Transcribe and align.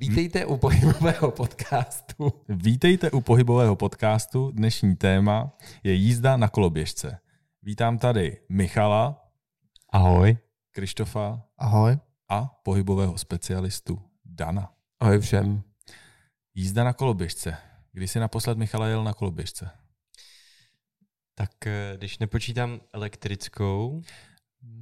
Vítejte 0.00 0.46
u 0.46 0.56
pohybového 0.56 1.30
podcastu. 1.30 2.32
Vítejte 2.48 3.10
u 3.10 3.20
pohybového 3.20 3.76
podcastu. 3.76 4.50
Dnešní 4.50 4.96
téma 4.96 5.56
je 5.82 5.92
jízda 5.92 6.36
na 6.36 6.48
koloběžce. 6.48 7.18
Vítám 7.62 7.98
tady 7.98 8.40
Michala, 8.48 9.30
Ahoj. 9.92 10.38
Krištofa 10.70 11.42
Ahoj. 11.58 11.98
a 12.28 12.44
pohybového 12.62 13.18
specialistu 13.18 14.02
Dana. 14.24 14.72
Ahoj 15.00 15.20
všem. 15.20 15.62
Jízda 16.54 16.84
na 16.84 16.92
koloběžce. 16.92 17.56
Kdy 17.92 18.08
jsi 18.08 18.20
naposled 18.20 18.58
Michala 18.58 18.86
jel 18.86 19.04
na 19.04 19.12
koloběžce? 19.12 19.70
Tak 21.34 21.66
eh, 21.66 21.94
když 21.96 22.18
nepočítám 22.18 22.80
elektrickou, 22.92 24.02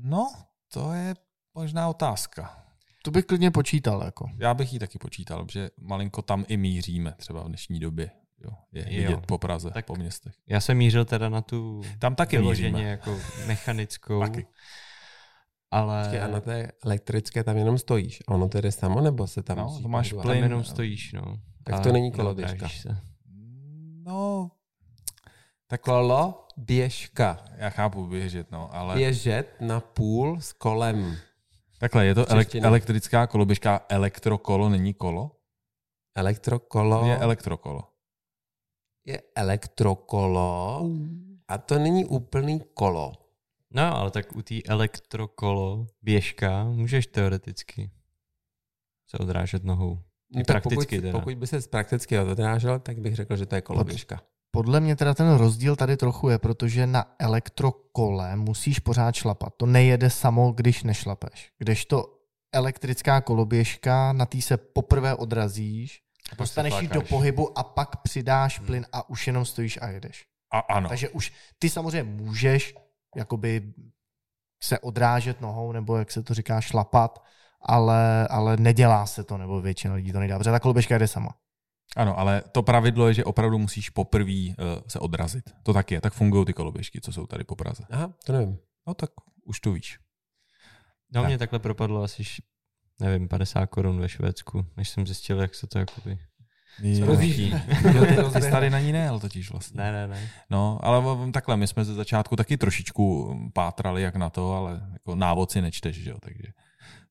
No, 0.02 0.32
to 0.72 0.92
je 0.92 1.14
možná 1.54 1.88
otázka. 1.88 2.65
To 3.06 3.10
bych 3.10 3.24
klidně 3.24 3.50
počítal. 3.50 4.02
Jako. 4.04 4.30
Já 4.38 4.54
bych 4.54 4.72
ji 4.72 4.78
taky 4.78 4.98
počítal, 4.98 5.46
že 5.52 5.70
malinko 5.80 6.22
tam 6.22 6.44
i 6.48 6.56
míříme 6.56 7.14
třeba 7.16 7.42
v 7.42 7.48
dnešní 7.48 7.80
době. 7.80 8.10
Jo, 8.44 8.50
je 8.72 9.02
Jo. 9.02 9.08
vidět 9.10 9.26
po 9.26 9.38
Praze, 9.38 9.70
Tak- 9.70 9.86
po 9.86 9.94
městech. 9.96 10.34
já 10.48 10.60
jsem 10.60 10.76
mířil 10.76 11.04
teda 11.04 11.28
na 11.28 11.40
tu 11.42 11.82
Tam 11.98 12.14
taky 12.14 12.36
vyloženě 12.38 12.70
míříme. 12.72 12.90
jako 12.90 13.18
mechanickou, 13.46 14.20
Taky. 14.20 14.46
ale 15.70 16.02
Počkej, 16.04 16.20
a 16.22 16.26
na 16.28 16.40
té 16.40 16.72
elektrické 16.84 17.44
tam 17.44 17.56
jenom 17.56 17.78
stojíš. 17.78 18.22
A 18.28 18.34
ono 18.34 18.48
to 18.48 18.60
jde 18.60 18.72
samo, 18.72 19.00
nebo 19.00 19.26
se 19.26 19.42
tam 19.42 19.58
No, 19.58 19.78
to 19.82 19.88
máš 19.88 20.06
pohybovat? 20.08 20.22
tam 20.22 20.30
plyn. 20.32 20.42
jenom 20.42 20.64
stojíš. 20.64 21.12
No. 21.12 21.40
Tak 21.64 21.74
A 21.74 21.80
to 21.80 21.92
není 21.92 22.12
koloběžka. 22.12 22.68
No, 24.04 24.50
tak 25.66 25.80
Kolo, 25.80 26.46
běžka. 26.56 27.44
já 27.56 27.70
chápu 27.70 28.06
běžet, 28.06 28.50
no, 28.50 28.74
ale... 28.74 28.94
Běžet 28.94 29.56
na 29.60 29.80
půl 29.80 30.40
s 30.40 30.52
kolem. 30.52 31.16
Takhle, 31.78 32.06
je 32.06 32.14
to 32.14 32.22
elek- 32.22 32.64
elektrická 32.64 33.26
koloběžka, 33.26 33.86
elektrokolo 33.88 34.68
není 34.68 34.94
kolo? 34.94 35.30
Elektrokolo 36.16 37.06
Je 37.06 37.16
elektrokolo. 37.18 37.82
je 39.04 39.22
elektrokolo 39.34 40.82
a 41.48 41.58
to 41.58 41.78
není 41.78 42.04
úplný 42.04 42.60
kolo. 42.74 43.12
No, 43.70 43.96
ale 43.96 44.10
tak 44.10 44.36
u 44.36 44.42
té 44.42 44.54
elektrokolo 44.68 45.86
běžka 46.02 46.64
můžeš 46.64 47.06
teoreticky 47.06 47.90
se 49.08 49.18
odrážet 49.18 49.64
nohou. 49.64 50.02
No, 50.34 50.44
tak 50.44 50.46
prakticky 50.46 50.96
pokud, 50.96 51.06
teda. 51.06 51.18
pokud 51.18 51.34
by 51.38 51.46
se 51.46 51.60
prakticky 51.70 52.18
odrážel, 52.18 52.78
tak 52.78 52.98
bych 52.98 53.14
řekl, 53.16 53.36
že 53.36 53.46
to 53.46 53.54
je 53.54 53.60
koloběžka. 53.60 54.22
Podle 54.56 54.80
mě 54.80 54.96
teda 54.96 55.14
ten 55.14 55.34
rozdíl 55.34 55.76
tady 55.76 55.96
trochu 55.96 56.28
je, 56.28 56.38
protože 56.38 56.86
na 56.86 57.14
elektrokole 57.18 58.36
musíš 58.36 58.78
pořád 58.78 59.14
šlapat. 59.14 59.52
To 59.56 59.66
nejede 59.66 60.10
samo, 60.10 60.52
když 60.52 60.82
nešlapeš. 60.82 61.52
Kdežto 61.58 62.18
elektrická 62.52 63.20
koloběžka, 63.20 64.12
na 64.12 64.26
tý 64.26 64.42
se 64.42 64.56
poprvé 64.56 65.14
odrazíš, 65.14 66.02
pak 66.30 66.38
dostaneš 66.38 66.74
ji 66.80 66.88
do 66.88 67.02
pohybu 67.02 67.58
a 67.58 67.62
pak 67.62 67.96
přidáš 67.96 68.58
plyn 68.58 68.86
a 68.92 69.08
už 69.08 69.26
jenom 69.26 69.44
stojíš 69.44 69.78
a 69.82 69.88
jedeš. 69.88 70.26
A 70.52 70.58
ano. 70.58 70.88
Takže 70.88 71.08
už 71.08 71.32
ty 71.58 71.70
samozřejmě 71.70 72.12
můžeš 72.12 72.74
jakoby 73.16 73.72
se 74.62 74.78
odrážet 74.78 75.40
nohou, 75.40 75.72
nebo 75.72 75.96
jak 75.96 76.10
se 76.10 76.22
to 76.22 76.34
říká, 76.34 76.60
šlapat, 76.60 77.24
ale, 77.60 78.28
ale 78.28 78.56
nedělá 78.56 79.06
se 79.06 79.24
to, 79.24 79.38
nebo 79.38 79.60
většina 79.60 79.94
lidí 79.94 80.12
to 80.12 80.20
nedá, 80.20 80.38
protože 80.38 80.50
ta 80.50 80.60
koloběžka 80.60 80.98
jde 80.98 81.08
sama. 81.08 81.34
Ano, 81.96 82.18
ale 82.18 82.42
to 82.52 82.62
pravidlo 82.62 83.08
je, 83.08 83.14
že 83.14 83.24
opravdu 83.24 83.58
musíš 83.58 83.90
poprvé 83.90 84.32
uh, 84.32 84.54
se 84.88 84.98
odrazit. 84.98 85.50
To 85.62 85.72
tak 85.72 85.90
je, 85.90 86.00
tak 86.00 86.12
fungují 86.12 86.44
ty 86.44 86.52
koloběžky, 86.52 87.00
co 87.00 87.12
jsou 87.12 87.26
tady 87.26 87.44
po 87.44 87.56
Praze. 87.56 87.82
Aha, 87.90 88.14
to 88.24 88.32
nevím. 88.32 88.58
No 88.86 88.94
tak 88.94 89.10
už 89.44 89.60
to 89.60 89.72
víš. 89.72 89.98
No 91.14 91.20
Tak. 91.20 91.28
mě 91.28 91.38
takhle 91.38 91.58
propadlo 91.58 92.02
asi, 92.02 92.22
nevím, 93.00 93.28
50 93.28 93.66
korun 93.66 94.00
ve 94.00 94.08
Švédsku, 94.08 94.66
než 94.76 94.88
jsem 94.88 95.06
zjistil, 95.06 95.40
jak 95.40 95.54
se 95.54 95.66
to 95.66 95.78
jakoby 95.78 96.18
jo, 98.18 98.30
ty 98.32 98.42
jsi 98.42 98.50
tady 98.50 98.70
na 98.70 98.80
ní 98.80 98.92
nejel 98.92 99.20
totiž 99.20 99.50
vlastně. 99.50 99.82
ne, 99.82 99.92
ne, 99.92 100.06
ne. 100.08 100.30
No, 100.50 100.78
ale 100.82 101.02
takhle, 101.32 101.56
my 101.56 101.66
jsme 101.66 101.84
ze 101.84 101.94
začátku 101.94 102.36
taky 102.36 102.56
trošičku 102.56 103.34
pátrali 103.52 104.02
jak 104.02 104.16
na 104.16 104.30
to, 104.30 104.52
ale 104.52 104.80
jako 104.92 105.14
návod 105.14 105.50
si 105.50 105.62
nečteš, 105.62 105.96
že 105.96 106.10
jo, 106.10 106.16
takže 106.22 106.52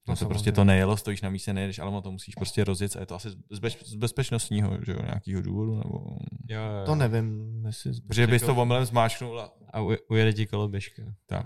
no, 0.08 0.12
No, 0.12 0.16
to 0.16 0.26
prostě 0.26 0.52
to 0.52 0.64
nejelo, 0.64 0.98
stojíš 0.98 1.22
na 1.22 1.30
místě, 1.30 1.54
nejedeš, 1.54 1.80
ale 1.80 1.90
ono 1.90 2.02
to 2.02 2.12
musíš 2.12 2.36
prostě 2.36 2.64
rozjet 2.64 2.96
a 2.96 3.00
je 3.00 3.06
to 3.06 3.16
asi 3.16 3.30
z, 3.52 3.60
bez, 3.60 3.78
z 3.86 3.96
bezpečnostního, 3.96 4.78
že 4.86 4.92
jo, 4.92 5.00
nějakého 5.06 5.42
důvodu, 5.42 5.76
nebo... 5.76 6.00
Jo, 6.50 6.62
jo. 6.62 6.86
To 6.86 6.96
nevím, 6.96 7.64
jestli... 7.66 7.92
Protože 8.08 8.28
bys 8.28 8.42
to 8.42 8.52
Jako- 8.52 8.62
omylem 8.62 8.86
zmáčknul 8.86 9.40
a 9.42 9.52
A 9.74 9.80
uje- 9.82 9.98
ujede 10.10 10.34
ti 10.34 10.46
koloběžka. 10.46 11.04
Tak. 11.28 11.46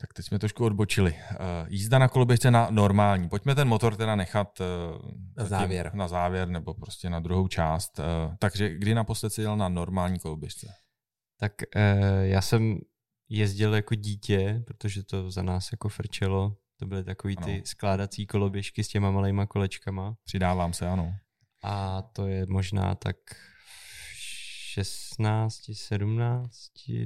Tak 0.00 0.12
teď 0.12 0.26
jsme 0.26 0.38
trošku 0.38 0.64
odbočili. 0.64 1.12
Uh, 1.12 1.38
jízda 1.68 1.98
na 1.98 2.08
koloběžce 2.08 2.50
na 2.50 2.68
normální. 2.70 3.28
Pojďme 3.28 3.54
ten 3.54 3.68
motor 3.68 3.96
teda 3.96 4.16
nechat 4.16 4.60
uh, 4.60 4.66
Na 5.36 5.44
závěr. 5.44 5.90
Na 5.94 6.08
závěr 6.08 6.48
nebo 6.48 6.74
prostě 6.74 7.10
na 7.10 7.20
druhou 7.20 7.48
část. 7.48 7.98
Uh, 7.98 8.34
takže 8.38 8.74
kdy 8.78 8.94
naposled 8.94 9.30
jsi 9.32 9.42
jel 9.42 9.56
na 9.56 9.68
normální 9.68 10.18
koloběžce? 10.18 10.66
Tak 11.40 11.52
eh, 11.76 12.26
já 12.26 12.40
jsem 12.42 12.78
jezdil 13.28 13.74
jako 13.74 13.94
dítě, 13.94 14.62
protože 14.66 15.02
to 15.02 15.30
za 15.30 15.42
nás 15.42 15.68
jako 15.72 15.88
frčelo. 15.88 16.56
To 16.82 16.86
byly 16.86 17.04
takový 17.04 17.36
ty 17.36 17.52
Ano. 17.54 17.62
skládací 17.64 18.26
koloběžky 18.26 18.84
s 18.84 18.88
těma 18.88 19.10
malejma 19.10 19.46
kolečkama. 19.46 20.16
Přidávám 20.24 20.72
se, 20.72 20.88
ano. 20.88 21.14
A 21.64 22.02
to 22.02 22.26
je 22.26 22.46
možná 22.46 22.94
tak 22.94 23.16
16, 24.72 25.54
17, 25.72 26.48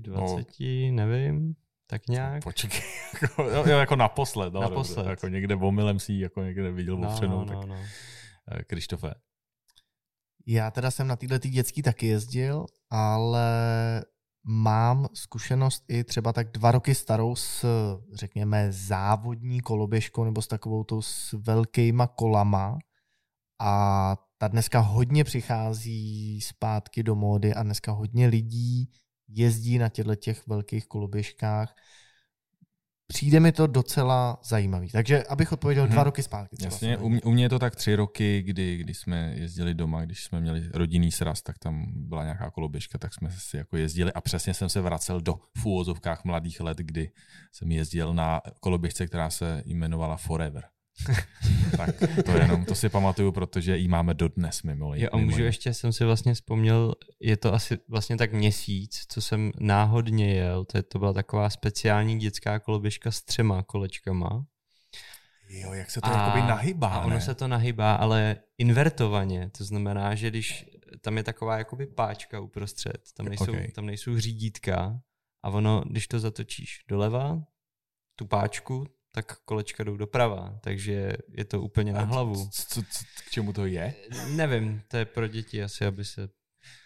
20, 0.01 0.47
nevím, 0.91 1.55
tak 1.87 2.09
nějak. 2.09 2.43
Počkej, 2.45 2.81
jako, 3.23 3.43
jo, 3.43 3.79
jako 3.79 3.97
naposled. 3.97 4.53
No, 4.53 4.61
Naposled. 4.61 4.97
Dobře, 4.97 5.11
jako 5.11 5.29
někde 5.29 5.55
omylem 5.55 5.99
si 5.99 6.13
jako 6.15 6.43
někde 6.43 6.73
viděl 6.73 6.97
No, 6.99 7.09
opřenou. 7.13 7.39
no, 7.39 7.45
tak, 7.45 7.57
no, 7.57 7.67
no. 7.75 7.81
eh, 8.53 8.65
Krištofe. 8.65 9.15
Já 10.47 10.71
teda 10.71 10.91
jsem 10.91 11.07
na 11.07 11.17
této 11.17 11.39
tý 11.39 11.51
dětský 11.51 11.83
taky 11.83 12.07
jezdil, 12.07 12.67
ale 12.91 13.51
mám 14.49 15.07
zkušenost 15.15 15.85
i 15.89 16.05
třeba 16.05 16.33
tak 16.33 16.51
dva 16.51 16.73
roky 16.73 16.95
starou 16.95 17.37
s, 17.37 17.67
řekněme, 18.13 18.73
závodní 18.73 19.61
koloběžkou 19.61 20.25
nebo 20.25 20.43
s 20.43 20.47
takovou 20.47 20.85
tou 20.85 21.03
s 21.03 21.33
velkýma 21.33 22.07
kolama 22.07 22.79
a 23.61 24.17
ta 24.39 24.49
dneska 24.49 24.79
hodně 24.81 25.25
přichází 25.25 26.41
zpátky 26.41 27.03
do 27.03 27.15
módy 27.15 27.55
a 27.55 27.63
dneska 27.63 27.93
hodně 27.93 28.27
lidí 28.27 28.91
jezdí 29.29 29.79
na 29.79 29.89
těchto 29.89 30.15
těch 30.15 30.47
velkých 30.47 30.87
koloběžkách. 30.87 31.75
Přijde 33.09 33.41
mi 33.41 33.53
to 33.53 33.67
docela 33.67 34.41
zajímavý. 34.45 34.89
Takže 34.91 35.25
abych 35.25 35.53
odpověděl 35.53 35.85
Mhm. 35.85 35.93
dva 35.93 36.05
roky 36.05 36.23
zpátky. 36.23 36.57
Jasně, 36.61 36.97
u 36.99 37.09
mě, 37.09 37.21
u 37.21 37.31
mě 37.31 37.45
je 37.45 37.49
to 37.49 37.59
tak 37.59 37.77
tři 37.77 37.95
roky, 37.97 38.43
kdy, 38.43 38.77
kdy 38.77 38.95
jsme 38.95 39.33
jezdili 39.37 39.75
doma, 39.75 40.05
když 40.05 40.25
jsme 40.25 40.41
měli 40.41 40.69
rodinný 40.75 41.13
sraz, 41.13 41.43
tak 41.43 41.59
tam 41.59 41.87
byla 41.95 42.23
nějaká 42.23 42.51
koloběžka, 42.51 42.99
tak 42.99 43.15
jsme 43.15 43.31
si 43.31 43.57
jako 43.57 43.77
jezdili 43.77 44.13
a 44.13 44.21
přesně 44.21 44.55
jsem 44.55 44.69
se 44.69 44.81
vracel 44.81 45.21
do 45.21 45.35
v 45.59 45.67
úvozovkách 45.67 46.25
mladých 46.25 46.61
let, 46.61 46.79
kdy 46.79 47.11
jsem 47.53 47.73
jezdil 47.73 48.15
na 48.15 48.41
koloběžce, 48.61 49.07
která 49.07 49.31
se 49.31 49.63
jmenovala 49.67 50.17
Forever. 50.17 50.65
tak 51.77 51.97
to 52.25 52.31
jenom, 52.31 52.65
to 52.65 52.75
si 52.75 52.89
pamatuju, 52.89 53.33
protože 53.33 53.77
ji 53.77 53.89
máme 53.89 54.15
dodnes 54.15 54.63
mimo 54.63 54.95
Jo, 54.95 55.09
a 55.13 55.17
můžu 55.17 55.43
ještě, 55.43 55.75
jsem 55.75 55.93
si 55.93 56.05
vlastně 56.05 56.35
vzpomněl, 56.35 56.95
je 57.21 57.37
to 57.37 57.55
asi 57.55 57.79
vlastně 57.89 58.17
tak 58.17 58.33
měsíc, 58.33 59.05
co 59.09 59.21
jsem 59.21 59.53
náhodně 59.61 60.35
jel, 60.35 60.65
to, 60.65 60.79
je, 60.79 60.83
to 60.83 60.99
byla 60.99 61.13
taková 61.13 61.51
speciální 61.51 62.19
dětská 62.19 62.59
koloběžka 62.59 63.11
s 63.11 63.23
třema 63.23 63.63
kolečkama. 63.63 64.47
Jo, 65.49 65.73
jak 65.73 65.91
se 65.91 66.01
to 66.01 66.11
jakoby 66.11 66.43
nahybá, 66.43 66.89
a 66.89 67.05
ono 67.05 67.15
ne? 67.15 67.21
se 67.21 67.35
to 67.35 67.49
nahybá, 67.49 67.95
ale 67.95 68.37
invertovaně, 68.59 69.51
to 69.59 69.65
znamená, 69.65 70.15
že 70.15 70.31
když 70.31 70.67
tam 71.01 71.17
je 71.17 71.23
taková 71.23 71.59
jakoby 71.59 71.87
páčka 71.87 72.41
uprostřed, 72.41 73.03
tam 73.17 73.27
nejsou, 73.27 73.53
Ok. 73.53 73.73
tam 73.75 73.87
nejsou 73.87 74.19
řídítka 74.19 75.01
a 75.43 75.49
ono, 75.49 75.83
když 75.87 76.09
to 76.09 76.21
zatočíš 76.21 76.85
doleva, 76.89 77.43
tu 78.17 78.27
páčku, 78.27 78.87
tak 79.17 79.39
kolečka 79.45 79.85
jdou 79.85 79.97
doprava, 79.97 80.59
takže 80.63 81.13
je 81.29 81.45
to 81.45 81.61
úplně 81.63 81.93
na 81.93 82.01
hlavu. 82.03 82.49
c- 82.49 82.65
c- 82.69 82.83
c- 82.91 83.05
K 83.27 83.31
čemu 83.31 83.53
to 83.53 83.67
je? 83.67 83.95
Nevím, 84.31 84.83
to 84.89 84.97
je 84.97 85.05
pro 85.05 85.27
děti 85.27 85.63
asi, 85.63 85.87
aby 85.87 86.05
se 86.05 86.29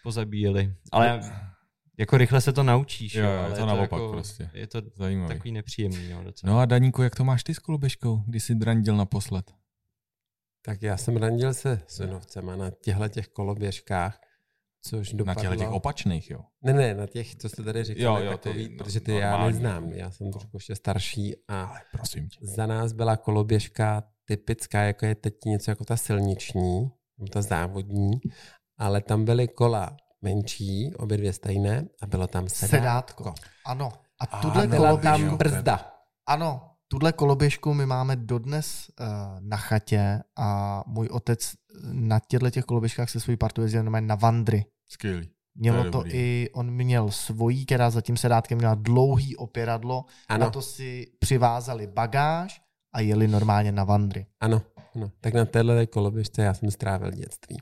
pozabíjeli. 0.02 0.74
Ale 0.92 1.20
jako 1.98 2.16
rychle 2.16 2.40
se 2.40 2.52
to 2.52 2.62
naučíš. 2.62 3.14
Jo, 3.14 3.24
Jo, 3.24 3.30
ale 3.30 3.48
je 3.48 3.54
to 3.54 3.60
je 3.60 3.66
naopak 3.66 3.92
jako, 3.92 4.08
prostě. 4.12 4.50
Je 4.52 4.66
to 4.66 4.82
Zajímavý. 4.94 5.34
takový 5.34 5.52
nepříjemný. 5.52 6.10
Jo, 6.10 6.22
docela. 6.22 6.52
No 6.52 6.58
a 6.60 6.64
Daníku, 6.66 7.02
jak 7.02 7.14
to 7.14 7.24
máš 7.24 7.44
ty 7.44 7.54
s 7.54 7.58
koloběžkou, 7.58 8.16
když 8.26 8.44
jsi 8.44 8.54
drandil 8.54 8.96
naposled? 8.96 9.50
Tak 10.64 10.82
já 10.82 10.96
jsem 10.96 11.16
randil 11.16 11.54
se 11.54 11.82
synovcema 11.88 12.56
na 12.56 12.70
těchto 12.70 13.08
těch 13.08 13.28
koloběžkách, 13.28 14.20
což 14.82 15.12
Na 15.12 15.16
dopadlo... 15.18 15.40
těchto 15.42 15.56
těch 15.56 15.70
opačných, 15.70 16.30
jo. 16.30 16.40
Ne, 16.62 16.72
ne, 16.72 16.94
na 16.94 17.06
těch, 17.06 17.34
co 17.36 17.48
jste 17.48 17.62
tady 17.62 17.84
říkali, 17.84 18.04
Jo, 18.04 18.16
jo, 18.32 18.38
ty 18.38 18.48
takový, 18.48 18.68
no- 18.68 18.84
protože 18.84 19.00
ty 19.00 19.12
já 19.12 19.30
normální. 19.30 19.52
neznám, 19.52 19.92
já 19.92 20.10
jsem 20.10 20.32
trošku 20.32 20.56
ještě 20.56 20.76
starší 20.76 21.34
a 21.48 21.62
Ale 21.64 21.80
prosím 21.92 22.28
tě. 22.28 22.38
za 22.42 22.66
nás 22.66 22.92
byla 22.92 23.16
koloběžka 23.16 24.02
typická, 24.24 24.82
jako 24.82 25.06
je 25.06 25.14
teď 25.14 25.34
něco 25.46 25.70
jako 25.70 25.84
ta 25.84 25.96
silniční, 25.96 26.90
ta 27.32 27.42
závodní, 27.42 28.10
ale 28.78 29.00
tam 29.00 29.24
byly 29.24 29.48
kola 29.48 29.96
menší, 30.22 30.94
obě 30.96 31.16
dvě 31.18 31.32
stejné 31.32 31.84
a 32.02 32.06
bylo 32.06 32.26
tam 32.26 32.48
sedátko. 32.48 32.76
Sedátko. 32.76 33.34
Ano. 33.66 33.92
A 34.20 34.26
tuhle 34.40 34.66
byla 34.66 34.96
tam 34.96 35.36
brzda. 35.36 35.92
ano, 36.26 36.69
tuhle 36.90 37.12
koloběžku 37.12 37.74
my 37.74 37.86
máme 37.86 38.16
dodnes 38.16 38.90
uh, 39.00 39.06
na 39.40 39.56
chatě 39.56 40.20
a 40.36 40.82
můj 40.86 41.06
otec 41.06 41.52
na 41.92 42.20
těchto 42.28 42.50
těch 42.50 42.64
koloběžkách 42.64 43.10
se 43.10 43.20
svojí 43.20 43.36
partou 43.36 43.62
jezdil 43.62 43.82
na 43.82 44.14
vandry. 44.14 44.64
Skvělý. 44.88 45.28
Mělo 45.54 45.84
to, 45.84 45.90
dobrý. 45.90 46.12
i, 46.14 46.50
on 46.52 46.70
měl 46.70 47.10
svojí, 47.10 47.66
která 47.66 47.90
za 47.90 48.00
tím 48.00 48.16
sedátkem 48.16 48.58
měla 48.58 48.74
dlouhý 48.74 49.36
opěradlo, 49.36 50.04
Ano. 50.28 50.44
na 50.44 50.50
to 50.50 50.62
si 50.62 51.06
přivázali 51.18 51.86
bagáž 51.86 52.62
a 52.94 53.00
jeli 53.00 53.28
normálně 53.28 53.72
na 53.72 53.84
vandry. 53.84 54.26
Ano, 54.40 54.62
ano. 54.96 55.10
Tak 55.20 55.34
na 55.34 55.44
téhle 55.44 55.86
koloběžce 55.86 56.42
já 56.42 56.54
jsem 56.54 56.70
strávil 56.70 57.10
dětství. 57.10 57.56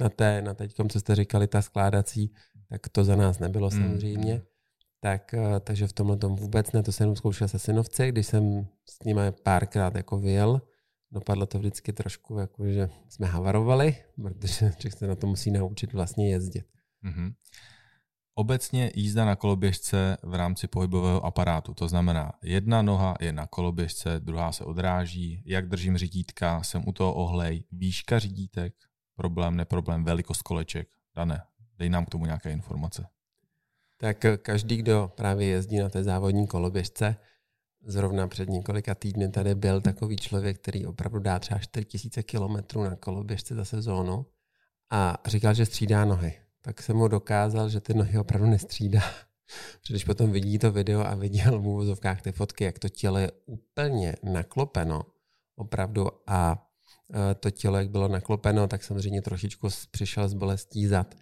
Na 0.00 0.08
té, 0.08 0.42
na 0.42 0.54
teďkom, 0.54 0.88
co 0.88 1.00
jste 1.00 1.14
říkali, 1.14 1.46
ta 1.46 1.62
skládací, 1.62 2.34
tak 2.68 2.88
to 2.88 3.04
za 3.04 3.16
nás 3.16 3.38
nebylo 3.38 3.70
Mm, 3.72 3.82
samozřejmě. 3.82 4.42
Tak, 5.00 5.34
eh, 5.34 5.60
takže 5.60 5.86
v 5.86 5.92
tomhle 5.92 6.16
tom 6.16 6.36
vůbec 6.36 6.72
ne, 6.72 6.82
to 6.82 6.92
jsem 6.92 7.04
jenom 7.04 7.16
zkoušel 7.16 7.48
se 7.48 7.58
synovci, 7.58 8.08
když 8.08 8.26
jsem 8.26 8.66
s 8.90 9.04
nimi 9.04 9.20
párkrát 9.42 9.94
jako 9.94 10.18
vyjel. 10.18 10.62
Dopadlo 11.10 11.46
to 11.46 11.58
vždycky 11.58 11.92
trošku, 11.92 12.38
jako 12.38 12.66
že 12.66 12.88
jsme 13.08 13.26
havarovali, 13.26 13.96
protože 14.22 14.56
člověk 14.78 14.98
se 14.98 15.06
na 15.06 15.14
to 15.14 15.26
musí 15.26 15.50
naučit 15.50 15.92
vlastně 15.92 16.30
jezdit. 16.30 16.66
Mhm. 17.02 17.34
Obecně 18.38 18.92
jízda 18.94 19.24
na 19.24 19.36
koloběžce 19.36 20.16
v 20.22 20.34
rámci 20.34 20.68
pohybového 20.68 21.24
aparátu, 21.24 21.74
to 21.74 21.88
znamená, 21.88 22.32
jedna 22.42 22.82
noha 22.82 23.14
je 23.20 23.32
na 23.32 23.46
koloběžce, 23.46 24.20
druhá 24.20 24.52
se 24.52 24.64
odráží, 24.64 25.42
jak 25.46 25.68
držím 25.68 25.96
řídítka, 25.96 26.62
jsem 26.62 26.88
u 26.88 26.92
toho 26.92 27.14
ohlej, 27.14 27.64
výška 27.72 28.18
řídítek, 28.18 28.74
problém, 29.14 29.56
neproblém, 29.56 30.04
velikost 30.04 30.42
koleček. 30.42 30.88
Dané, 31.14 31.42
dej 31.78 31.88
nám 31.88 32.06
k 32.06 32.10
tomu 32.10 32.26
nějaké 32.26 32.52
informace. 32.52 33.06
Tak 33.96 34.24
každý, 34.42 34.76
kdo 34.76 35.12
právě 35.14 35.46
jezdí 35.46 35.78
na 35.78 35.88
té 35.88 36.04
závodní 36.04 36.46
koloběžce, 36.46 37.16
zrovna 37.86 38.28
před 38.28 38.48
několika 38.48 38.94
týdny 38.94 39.28
tady 39.28 39.54
byl 39.54 39.80
takový 39.80 40.16
člověk, 40.16 40.58
který 40.58 40.86
opravdu 40.86 41.18
dá 41.18 41.38
třeba 41.38 41.60
4000 41.60 42.22
kilometrů 42.22 42.84
na 42.84 42.96
koloběžce 42.96 43.54
za 43.54 43.64
sezónu 43.64 44.26
a 44.90 45.18
říkal, 45.26 45.54
že 45.54 45.66
střídá 45.66 46.04
nohy. 46.04 46.34
Tak 46.62 46.82
jsem 46.82 46.96
mu 46.96 47.08
dokázal, 47.08 47.68
že 47.68 47.80
ty 47.80 47.94
nohy 47.94 48.18
opravdu 48.18 48.46
nestřídá. 48.46 49.00
Protože 49.80 49.94
když 49.94 50.04
potom 50.04 50.32
vidí 50.32 50.58
to 50.58 50.72
video 50.72 51.06
a 51.06 51.14
viděl 51.14 51.60
v 51.60 51.66
úvozovkách 51.66 52.22
ty 52.22 52.32
fotky, 52.32 52.64
jak 52.64 52.78
to 52.78 52.88
tělo 52.88 53.18
je 53.18 53.30
úplně 53.46 54.14
naklopeno, 54.22 55.02
opravdu 55.56 56.08
a 56.26 56.68
eh, 57.14 57.34
to 57.34 57.50
tělo, 57.50 57.78
jak 57.78 57.90
bylo 57.90 58.08
naklopeno, 58.08 58.68
tak 58.68 58.84
samozřejmě 58.84 59.22
trošičku 59.22 59.68
přišel 59.90 60.28
s 60.28 60.34
bolestí 60.34 60.86
zad 60.86 61.14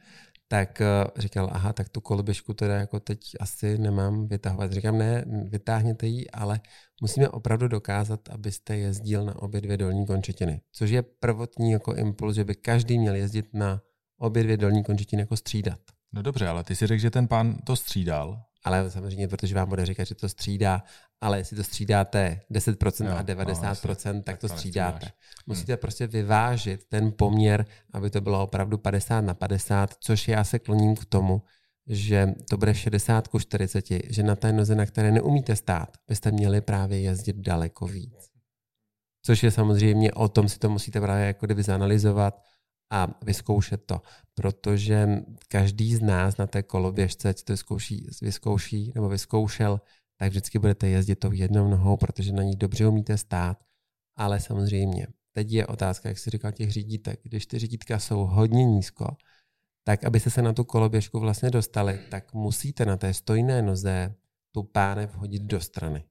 tak 0.49 0.81
eh, 0.81 0.87
říkal, 1.17 1.51
aha, 1.53 1.73
tak 1.73 1.89
tu 1.89 2.01
koloběžku 2.01 2.55
teda 2.55 2.75
jako 2.75 3.01
teď 3.01 3.21
asi 3.41 3.79
nemám 3.79 4.29
vytahovat. 4.29 4.73
Říkám, 4.73 4.99
ne, 4.99 5.25
vytáhněte 5.49 6.07
ji, 6.07 6.31
ale 6.31 6.61
musíme 7.01 7.29
opravdu 7.29 7.69
dokázat, 7.69 8.29
abyste 8.29 8.77
jezdil 8.77 9.25
na 9.25 9.43
obě 9.43 9.61
dvě 9.61 9.77
dolní 9.77 10.07
končetiny. 10.07 10.61
Což 10.73 10.91
je 10.91 11.03
prvotní 11.03 11.71
jako 11.71 11.95
impuls, 11.95 12.35
že 12.35 12.45
by 12.45 12.55
každý 12.55 12.99
měl 12.99 13.15
jezdit 13.15 13.55
na 13.55 13.81
obě 14.19 14.43
dvě 14.43 14.57
dolní 14.57 14.85
končetiny 14.85 15.23
jako 15.23 15.37
střídat. 15.37 15.81
No 16.13 16.23
dobře, 16.23 16.49
ale 16.49 16.65
ty 16.65 16.77
si 16.77 16.87
řekl, 16.87 17.01
že 17.01 17.11
ten 17.11 17.29
pán 17.29 17.57
to 17.65 17.77
střídal. 17.77 18.43
Ale 18.65 18.91
samozřejmě, 18.91 19.29
protože 19.29 19.55
vám 19.55 19.69
bude 19.69 19.87
říkat, 19.87 20.05
že 20.05 20.15
to 20.15 20.29
střídá, 20.29 20.83
ale 21.21 21.39
jestli 21.39 21.57
to 21.57 21.65
střídáte 21.65 22.41
10% 22.53 23.05
Jo, 23.07 23.13
a 23.13 23.23
no, 23.23 23.23
90%, 23.23 23.89
jasně. 23.89 24.13
tak 24.13 24.23
Tak 24.25 24.39
to 24.39 24.49
střídáte. 24.49 24.95
nestřídáš. 24.95 25.15
Musíte 25.47 25.77
prostě 25.77 26.07
vyvážit 26.07 26.85
ten 26.89 27.13
poměr, 27.19 27.67
aby 27.93 28.11
to 28.11 28.21
bylo 28.21 28.43
opravdu 28.43 28.79
50 28.79 29.21
na 29.21 29.35
50, 29.35 29.95
což 30.01 30.29
já 30.29 30.45
se 30.45 30.59
kloním 30.59 30.97
k 30.97 31.05
tomu, 31.05 31.43
že 31.87 32.35
to 32.51 32.57
bude 32.57 32.75
60 32.75 33.29
ku 33.29 33.39
40, 33.39 33.85
že 34.11 34.23
na 34.23 34.37
té 34.37 34.53
noze, 34.53 34.75
na 34.75 34.87
které 34.87 35.13
neumíte 35.13 35.57
stát, 35.57 35.97
byste 36.09 36.31
měli 36.31 36.61
právě 36.61 37.01
jezdit 37.01 37.37
daleko 37.37 37.87
víc. 37.87 38.31
Což 39.23 39.43
je 39.43 39.51
samozřejmě 39.51 40.13
o 40.13 40.29
tom, 40.29 40.49
si 40.49 40.59
to 40.59 40.71
musíte 40.71 41.01
právě 41.01 41.27
jako 41.27 41.47
kdyby 41.47 41.63
zanalizovat 41.63 42.43
a 42.91 43.09
vyzkoušet 43.25 43.87
to, 43.87 44.01
protože 44.35 45.09
každý 45.49 45.95
z 45.95 46.01
nás 46.01 46.37
na 46.37 46.47
té 46.47 46.63
koloběžce, 46.63 47.29
ať 47.29 47.43
to 47.43 47.53
vyzkouší, 47.53 48.09
vyzkouší 48.23 48.93
nebo 48.95 49.09
vyzkoušel, 49.09 49.81
tak 50.17 50.31
vždycky 50.31 50.59
budete 50.59 50.89
jezdit 50.89 51.17
tou 51.17 51.33
jednou 51.33 51.69
nohou, 51.69 51.97
protože 51.97 52.33
na 52.33 52.43
ní 52.43 52.57
dobře 52.57 52.87
umíte 52.87 53.19
stát, 53.19 53.65
ale 54.17 54.41
samozřejmě, 54.41 55.07
teď 55.33 55.53
je 55.53 55.67
otázka, 55.67 56.09
jak 56.09 56.19
jsi 56.19 56.31
říkal, 56.31 56.53
těch 56.53 56.73
řídítek. 56.73 57.21
Když 57.23 57.47
ty 57.47 57.59
řídítka 57.59 57.99
jsou 57.99 58.27
hodně 58.27 58.65
nízko, 58.65 59.17
tak 59.85 60.05
abyste 60.05 60.31
se 60.31 60.43
na 60.43 60.53
tu 60.53 60.65
koloběžku 60.65 61.21
vlastně 61.21 61.51
dostali, 61.51 62.01
tak 62.11 62.35
musíte 62.35 62.85
na 62.85 62.97
té 62.97 63.15
stojné 63.15 63.63
noze 63.63 64.15
tu 64.53 64.63
pánev 64.63 65.15
hodit 65.15 65.43
do 65.43 65.61
strany. 65.61 66.05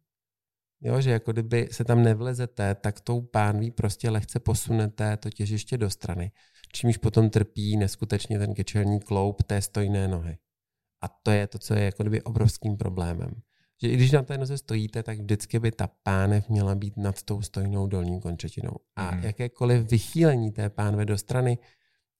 Jo, 0.82 1.02
že 1.02 1.12
jako 1.12 1.32
kdyby 1.32 1.70
se 1.72 1.84
tam 1.84 2.04
nevlezete, 2.04 2.76
tak 2.76 3.00
tou 3.00 3.22
pánví 3.22 3.72
prostě 3.72 4.10
lehce 4.10 4.40
posunete 4.40 5.18
to 5.18 5.30
těžiště 5.30 5.78
do 5.78 5.90
strany, 5.90 6.32
čímž 6.76 6.98
potom 6.98 7.30
trpí 7.30 7.78
neskutečně 7.78 8.40
ten 8.40 8.54
kečelní 8.54 9.00
kloup 9.00 9.44
té 9.44 9.62
stojné 9.62 10.08
nohy. 10.08 10.38
A 11.02 11.08
to 11.08 11.32
je 11.32 11.48
to, 11.48 11.60
co 11.60 11.74
je 11.74 11.84
jako 11.84 12.04
kdyby 12.04 12.22
obrovským 12.22 12.78
problémem. 12.78 13.32
Že 13.82 13.90
i 13.90 13.96
když 13.96 14.12
na 14.12 14.24
té 14.24 14.38
noze 14.38 14.58
stojíte, 14.58 15.04
tak 15.04 15.20
vždycky 15.20 15.60
by 15.60 15.72
ta 15.72 15.90
pánev 16.04 16.50
měla 16.50 16.76
být 16.76 16.98
nad 16.98 17.24
tou 17.24 17.42
stojnou 17.42 17.88
dolní 17.88 18.22
končetinou. 18.22 18.72
A 18.96 19.12
Mhm. 19.12 19.24
jakékoliv 19.24 19.92
vychýlení 19.92 20.52
té 20.52 20.70
pánve 20.70 21.06
do 21.06 21.18
strany 21.18 21.58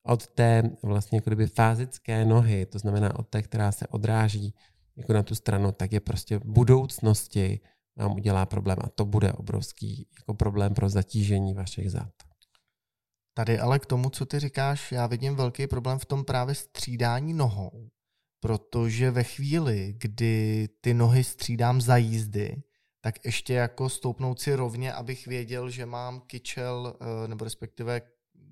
od 0.06 0.28
té 0.28 0.64
vlastně 0.84 1.18
jako 1.18 1.30
kdyby 1.30 1.48
fázické 1.48 2.26
nohy, 2.26 2.66
to 2.66 2.80
znamená 2.80 3.20
od 3.20 3.28
té, 3.28 3.42
která 3.42 3.72
se 3.72 3.88
odráží 3.88 4.54
jako 4.96 5.14
na 5.14 5.24
tu 5.24 5.36
stranu, 5.36 5.72
tak 5.72 5.92
je 5.92 6.00
prostě 6.00 6.38
v 6.38 6.46
budoucnosti 6.46 7.60
vám 7.96 8.14
udělá 8.14 8.46
problém 8.46 8.78
a 8.82 8.90
to 8.90 9.06
bude 9.06 9.34
obrovský 9.34 10.08
jako 10.20 10.34
problém 10.34 10.74
pro 10.74 10.90
zatížení 10.90 11.54
vašich 11.54 11.92
zad. 11.92 12.12
Tady 13.34 13.60
ale 13.60 13.80
k 13.80 13.86
tomu, 13.86 14.10
co 14.10 14.26
ty 14.26 14.40
říkáš, 14.40 14.92
já 14.92 15.08
vidím 15.08 15.36
velký 15.36 15.68
problém 15.68 16.00
v 16.00 16.06
tom 16.06 16.26
právě 16.26 16.56
střídání 16.56 17.34
nohou. 17.34 17.90
Protože 18.40 19.12
ve 19.12 19.24
chvíli, 19.24 19.96
kdy 19.98 20.70
ty 20.82 20.94
nohy 20.94 21.24
střídám 21.24 21.82
za 21.82 21.98
jízdy, 21.98 22.64
tak 23.02 23.26
ještě 23.26 23.54
jako 23.54 23.90
stoupnout 23.90 24.42
si 24.42 24.56
rovně, 24.56 24.94
abych 24.94 25.28
věděl, 25.28 25.70
že 25.70 25.86
mám 25.86 26.22
kyčel, 26.22 26.96
eh, 27.02 27.28
nebo 27.28 27.46
respektive 27.46 28.02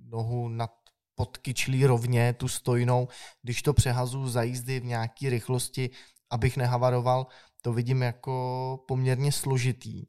nohu 0.04 0.50
nad 0.50 0.72
pod 1.16 1.38
kyčlí 1.38 1.86
rovně, 1.86 2.34
tu 2.34 2.48
stojnou, 2.48 3.08
když 3.42 3.62
to 3.62 3.74
přehazu 3.74 4.30
za 4.30 4.44
jízdy 4.44 4.80
v 4.80 4.86
nějaké 4.86 5.30
rychlosti, 5.30 5.90
abych 6.30 6.58
nehavaroval, 6.58 7.28
to 7.62 7.74
vidím 7.74 8.02
jako 8.02 8.84
poměrně 8.88 9.32
složitý. 9.32 10.06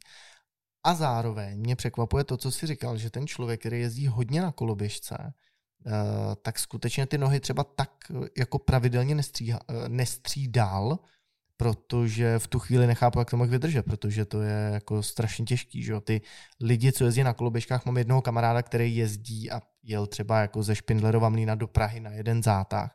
A 0.85 0.95
zároveň 0.95 1.59
mě 1.59 1.77
překvapuje 1.77 2.25
to, 2.25 2.37
co 2.37 2.51
jsi 2.51 2.67
říkal, 2.67 2.97
že 2.97 3.11
ten 3.11 3.27
člověk, 3.27 3.61
který 3.61 3.81
jezdí 3.81 4.07
hodně 4.07 4.43
na 4.43 4.53
koloběžce, 4.53 5.17
eh, 5.87 5.91
tak 6.43 6.59
skutečně 6.59 7.07
ty 7.07 7.19
nohy 7.19 7.41
třeba 7.41 7.65
tak 7.65 7.91
eh, 8.11 8.29
jako 8.39 8.59
pravidelně 8.59 9.15
nestříha, 9.15 9.61
eh, 9.69 9.89
nestřídal, 9.89 10.99
protože 11.57 12.39
v 12.39 12.47
tu 12.47 12.59
chvíli 12.59 12.87
nechápu, 12.87 13.19
jak 13.19 13.31
to 13.31 13.37
mohl 13.37 13.51
vydržet, 13.51 13.83
protože 13.83 14.25
to 14.25 14.43
je 14.43 14.71
jako 14.73 15.03
strašně 15.03 15.45
těžký, 15.45 15.83
že? 15.83 16.01
Ty 16.01 16.21
lidi, 16.61 16.93
co 16.93 17.05
jezdí 17.05 17.23
na 17.23 17.33
koloběžkách, 17.33 17.87
mám 17.87 17.99
jednoho 17.99 18.23
kamaráda, 18.23 18.63
který 18.63 18.97
jezdí 18.97 19.51
a 19.51 19.61
jel 19.83 20.07
třeba 20.07 20.41
jako 20.41 20.63
ze 20.63 20.75
Špindlerova 20.75 21.29
mlýna 21.29 21.55
do 21.55 21.67
Prahy 21.67 22.01
na 22.01 22.11
jeden 22.11 22.43
zátah. 22.43 22.95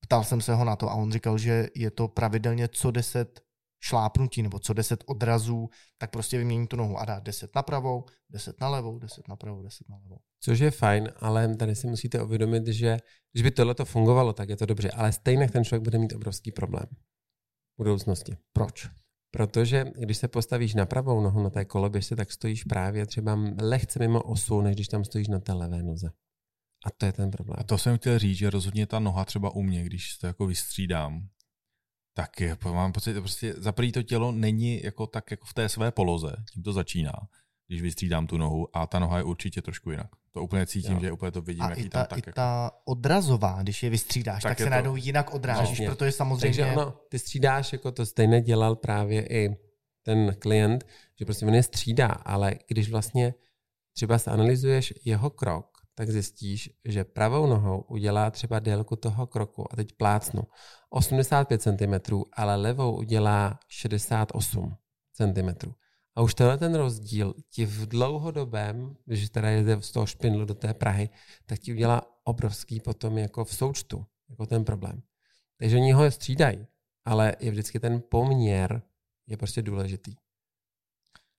Ptal 0.00 0.24
jsem 0.24 0.40
se 0.40 0.54
ho 0.54 0.64
na 0.64 0.76
to 0.76 0.90
a 0.90 0.94
on 0.94 1.12
říkal, 1.12 1.38
že 1.38 1.68
je 1.74 1.90
to 1.90 2.08
pravidelně 2.08 2.68
co 2.68 2.90
deset 2.90 3.40
šlápnutí 3.80 4.42
nebo 4.42 4.58
co 4.58 4.72
deset 4.72 5.04
odrazů, 5.06 5.68
tak 5.98 6.10
prostě 6.10 6.38
vymění 6.38 6.66
tu 6.66 6.76
nohu 6.76 6.98
a 6.98 7.04
dá 7.04 7.20
10 7.20 7.54
na 7.54 7.62
pravou, 7.62 8.04
10 8.30 8.60
na 8.60 8.68
levou, 8.68 8.98
10 8.98 9.28
na 9.28 9.36
pravou, 9.36 9.62
10 9.62 9.88
na 9.88 9.96
levou. 9.96 10.18
Což 10.40 10.58
je 10.58 10.70
fajn, 10.70 11.08
ale 11.16 11.56
tady 11.56 11.74
si 11.74 11.86
musíte 11.86 12.22
uvědomit, 12.22 12.66
že 12.66 12.98
když 13.32 13.42
by 13.42 13.50
tohle 13.50 13.74
to 13.74 13.84
fungovalo, 13.84 14.32
tak 14.32 14.48
je 14.48 14.56
to 14.56 14.66
dobře, 14.66 14.90
ale 14.90 15.12
stejně 15.12 15.48
ten 15.48 15.64
člověk 15.64 15.82
bude 15.82 15.98
mít 15.98 16.12
obrovský 16.12 16.52
problém 16.52 16.86
v 17.74 17.78
budoucnosti. 17.78 18.36
Proč? 18.52 18.88
Protože 19.30 19.84
když 19.98 20.16
se 20.16 20.28
postavíš 20.28 20.74
na 20.74 20.86
pravou 20.86 21.20
nohu 21.20 21.42
na 21.42 21.50
té 21.50 21.64
koloběžce, 21.64 22.16
tak 22.16 22.32
stojíš 22.32 22.64
právě 22.64 23.06
třeba 23.06 23.38
lehce 23.62 23.98
mimo 23.98 24.22
osu, 24.22 24.60
než 24.60 24.74
když 24.74 24.88
tam 24.88 25.04
stojíš 25.04 25.28
na 25.28 25.40
té 25.40 25.52
levé 25.52 25.82
noze. 25.82 26.10
A 26.86 26.90
to 26.90 27.06
je 27.06 27.12
ten 27.12 27.30
problém. 27.30 27.56
A 27.60 27.64
to 27.64 27.78
jsem 27.78 27.98
chtěl 27.98 28.18
říct, 28.18 28.38
že 28.38 28.50
rozhodně 28.50 28.86
ta 28.86 28.98
noha 28.98 29.24
třeba 29.24 29.50
u 29.50 29.62
mě, 29.62 29.84
když 29.84 30.16
to 30.16 30.26
jako 30.26 30.46
vystřídám, 30.46 31.28
tak 32.14 32.40
je, 32.40 32.56
mám 32.64 32.92
pocit, 32.92 33.12
že 33.14 33.20
prostě 33.20 33.54
za 33.58 33.72
prvý 33.72 33.92
to 33.92 34.02
tělo 34.02 34.32
není 34.32 34.82
jako 34.82 35.06
tak 35.06 35.30
jako 35.30 35.46
v 35.46 35.54
té 35.54 35.68
své 35.68 35.90
poloze, 35.90 36.36
tím 36.52 36.62
to 36.62 36.72
začíná, 36.72 37.12
když 37.68 37.82
vystřídám 37.82 38.26
tu 38.26 38.36
nohu 38.36 38.76
a 38.76 38.86
ta 38.86 38.98
noha 38.98 39.18
je 39.18 39.24
určitě 39.24 39.62
trošku 39.62 39.90
jinak. 39.90 40.06
To 40.32 40.42
úplně 40.42 40.66
cítím, 40.66 40.92
Jo. 40.94 41.00
že 41.00 41.12
úplně 41.12 41.32
to 41.32 41.42
vidím, 41.42 41.62
A 41.62 41.70
jaký 41.70 41.82
i 41.82 41.88
tam 41.88 42.02
ta, 42.02 42.06
tak 42.06 42.18
i 42.18 42.22
jako... 42.28 42.32
ta 42.36 42.70
odrazová, 42.84 43.62
když 43.62 43.82
je 43.82 43.90
vystřídáš, 43.90 44.42
Tak 44.42 44.50
tak, 44.50 44.58
je 44.58 44.64
se 44.64 44.66
to- 44.66 44.70
najednou 44.70 44.96
jinak 44.96 45.34
odrážíš, 45.34 45.68
Přesně. 45.68 45.88
protože 45.90 46.12
samozřejmě... 46.12 46.48
Takže 46.64 46.66
ono, 46.76 46.90
ty 47.08 47.18
střídáš, 47.18 47.72
jako 47.72 47.92
to 47.92 48.06
stejně 48.06 48.40
dělal 48.40 48.76
právě 48.76 49.26
i 49.26 49.56
ten 50.02 50.34
klient, 50.38 50.84
že 51.18 51.24
prostě 51.24 51.46
on 51.46 51.54
je 51.54 51.62
střídá, 51.62 52.06
ale 52.06 52.54
když 52.68 52.90
vlastně 52.90 53.34
třeba 53.94 54.18
analyzuješ 54.26 54.94
jeho 55.04 55.30
krok, 55.30 55.69
tak 56.00 56.10
zjistíš, 56.10 56.70
že 56.84 57.04
pravou 57.04 57.46
nohou 57.46 57.80
udělá 57.80 58.30
třeba 58.30 58.58
délku 58.58 58.96
toho 58.96 59.26
kroku, 59.26 59.72
a 59.72 59.76
teď 59.76 59.92
plácnu, 59.92 60.42
85 60.90 61.62
cm, 61.62 62.22
ale 62.32 62.56
levou 62.56 62.96
udělá 62.96 63.60
68 63.68 64.76
cm. 65.12 65.72
A 66.16 66.22
už 66.22 66.34
tenhle 66.34 66.58
ten 66.58 66.74
rozdíl 66.74 67.34
ti 67.50 67.66
v 67.66 67.86
dlouhodobém, 67.86 68.96
když 69.04 69.30
teda 69.30 69.50
jede 69.50 69.82
z 69.82 69.90
toho 69.90 70.06
špindlu 70.06 70.44
do 70.44 70.54
té 70.54 70.74
Prahy, 70.74 71.10
tak 71.46 71.58
ti 71.58 71.72
udělá 71.72 72.02
obrovský 72.24 72.80
potom 72.80 73.18
jako 73.18 73.44
v 73.44 73.54
součtu, 73.54 74.06
jako 74.30 74.46
ten 74.46 74.64
problém. 74.64 75.02
Takže 75.56 75.76
oni 75.76 75.92
ho 75.92 76.10
střídají, 76.10 76.66
ale 77.04 77.36
je 77.40 77.50
vždycky 77.50 77.80
ten 77.80 78.02
poměr 78.10 78.82
je 79.26 79.36
prostě 79.36 79.62
důležitý. 79.62 80.14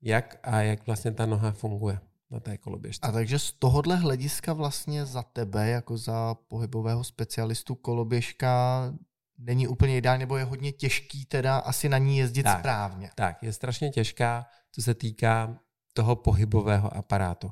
Jak 0.02 0.40
a 0.44 0.62
jak 0.62 0.86
vlastně 0.86 1.12
ta 1.12 1.26
noha 1.26 1.52
funguje 1.52 2.00
na 2.32 2.40
té 2.40 2.58
koloběžce. 2.58 3.08
A 3.08 3.12
takže 3.12 3.40
z 3.40 3.52
tohohle 3.52 3.96
hlediska 3.96 4.54
vlastně 4.54 5.06
za 5.06 5.24
tebe, 5.24 5.70
jako 5.70 5.98
za 5.98 6.36
pohybového 6.48 7.04
specialistu, 7.04 7.76
koloběžka 7.76 8.94
není 9.38 9.68
úplně 9.68 9.98
ideální, 9.98 10.20
nebo 10.20 10.38
je 10.38 10.44
hodně 10.44 10.72
těžký 10.72 11.26
teda 11.26 11.58
asi 11.58 11.90
na 11.90 11.98
ní 11.98 12.18
jezdit 12.18 12.44
tak, 12.44 12.60
správně. 12.60 13.10
Tak, 13.16 13.44
je 13.44 13.54
strašně 13.54 13.90
těžká, 13.90 14.46
co 14.72 14.82
se 14.82 14.94
týká 14.94 15.60
toho 15.94 16.16
pohybového 16.16 16.98
aparátu. 16.98 17.52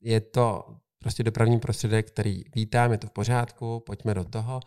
Je 0.00 0.20
to 0.20 0.76
prostě 0.98 1.22
dopravní 1.22 1.60
prostředek, 1.60 2.10
který 2.10 2.44
vítám, 2.54 2.92
je 2.92 2.98
to 2.98 3.06
v 3.06 3.10
pořádku, 3.10 3.82
pojďme 3.86 4.14
do 4.14 4.24
toho, 4.24 4.60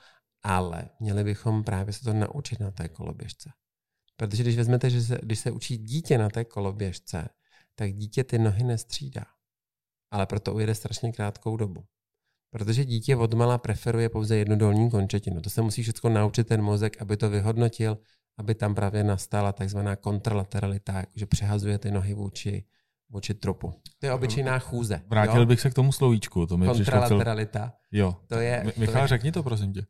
ale 0.44 0.90
měli 1.00 1.24
bychom 1.24 1.64
právě 1.64 1.94
se 1.94 2.04
to 2.04 2.14
naučit 2.14 2.60
na 2.60 2.72
té 2.72 2.90
koloběžce. 2.90 3.52
Protože 4.16 4.44
když 4.44 4.58
vezmete, 4.58 4.90
že 4.90 5.02
se, 5.02 5.20
když 5.24 5.40
se 5.40 5.52
učí 5.52 5.78
dítě 5.78 6.18
na 6.18 6.30
té 6.30 6.46
koloběžce, 6.46 7.30
tak 7.76 7.94
dítě 7.94 8.24
ty 8.24 8.40
nohy 8.40 8.64
nestřídá. 8.64 9.26
Ale 10.12 10.26
proto 10.26 10.54
ujede 10.54 10.76
strašně 10.76 11.12
krátkou 11.12 11.58
dobu. 11.58 11.84
Protože 12.52 12.86
dítě 12.86 13.16
odmala 13.16 13.58
preferuje 13.58 14.10
pouze 14.10 14.38
jednu 14.38 14.56
dolní 14.56 14.90
končetinu. 14.90 15.42
To 15.42 15.50
se 15.50 15.62
musí 15.62 15.84
všechno 15.84 16.10
naučit 16.10 16.48
ten 16.48 16.62
mozek, 16.62 17.02
aby 17.02 17.18
to 17.18 17.30
vyhodnotil, 17.30 17.98
aby 18.38 18.56
tam 18.56 18.76
právě 18.76 19.04
nastala 19.04 19.52
takzvaná 19.52 19.96
kontralateralita, 19.96 21.04
že 21.16 21.26
přehazuje 21.26 21.78
ty 21.78 21.92
nohy 21.92 22.14
vůči, 22.14 22.64
vůči 23.10 23.34
tropu. 23.34 23.74
To 24.00 24.06
je 24.06 24.14
obyčejná 24.14 24.60
chůze. 24.60 25.02
Vrátil 25.08 25.40
jo? 25.40 25.46
bych 25.46 25.62
se 25.62 25.70
k 25.70 25.74
tomu 25.74 25.92
slovíčku. 25.92 26.46
To 26.46 26.58
mi 26.58 26.66
kontralateralita. 26.66 27.60
Cel... 27.60 27.72
Jo. 27.92 28.16
To 28.28 28.36
je, 28.36 28.74
Michal, 28.78 28.94
to 28.94 29.02
je... 29.02 29.08
řekni 29.08 29.32
to, 29.32 29.44
prosím 29.44 29.74
tě. 29.74 29.86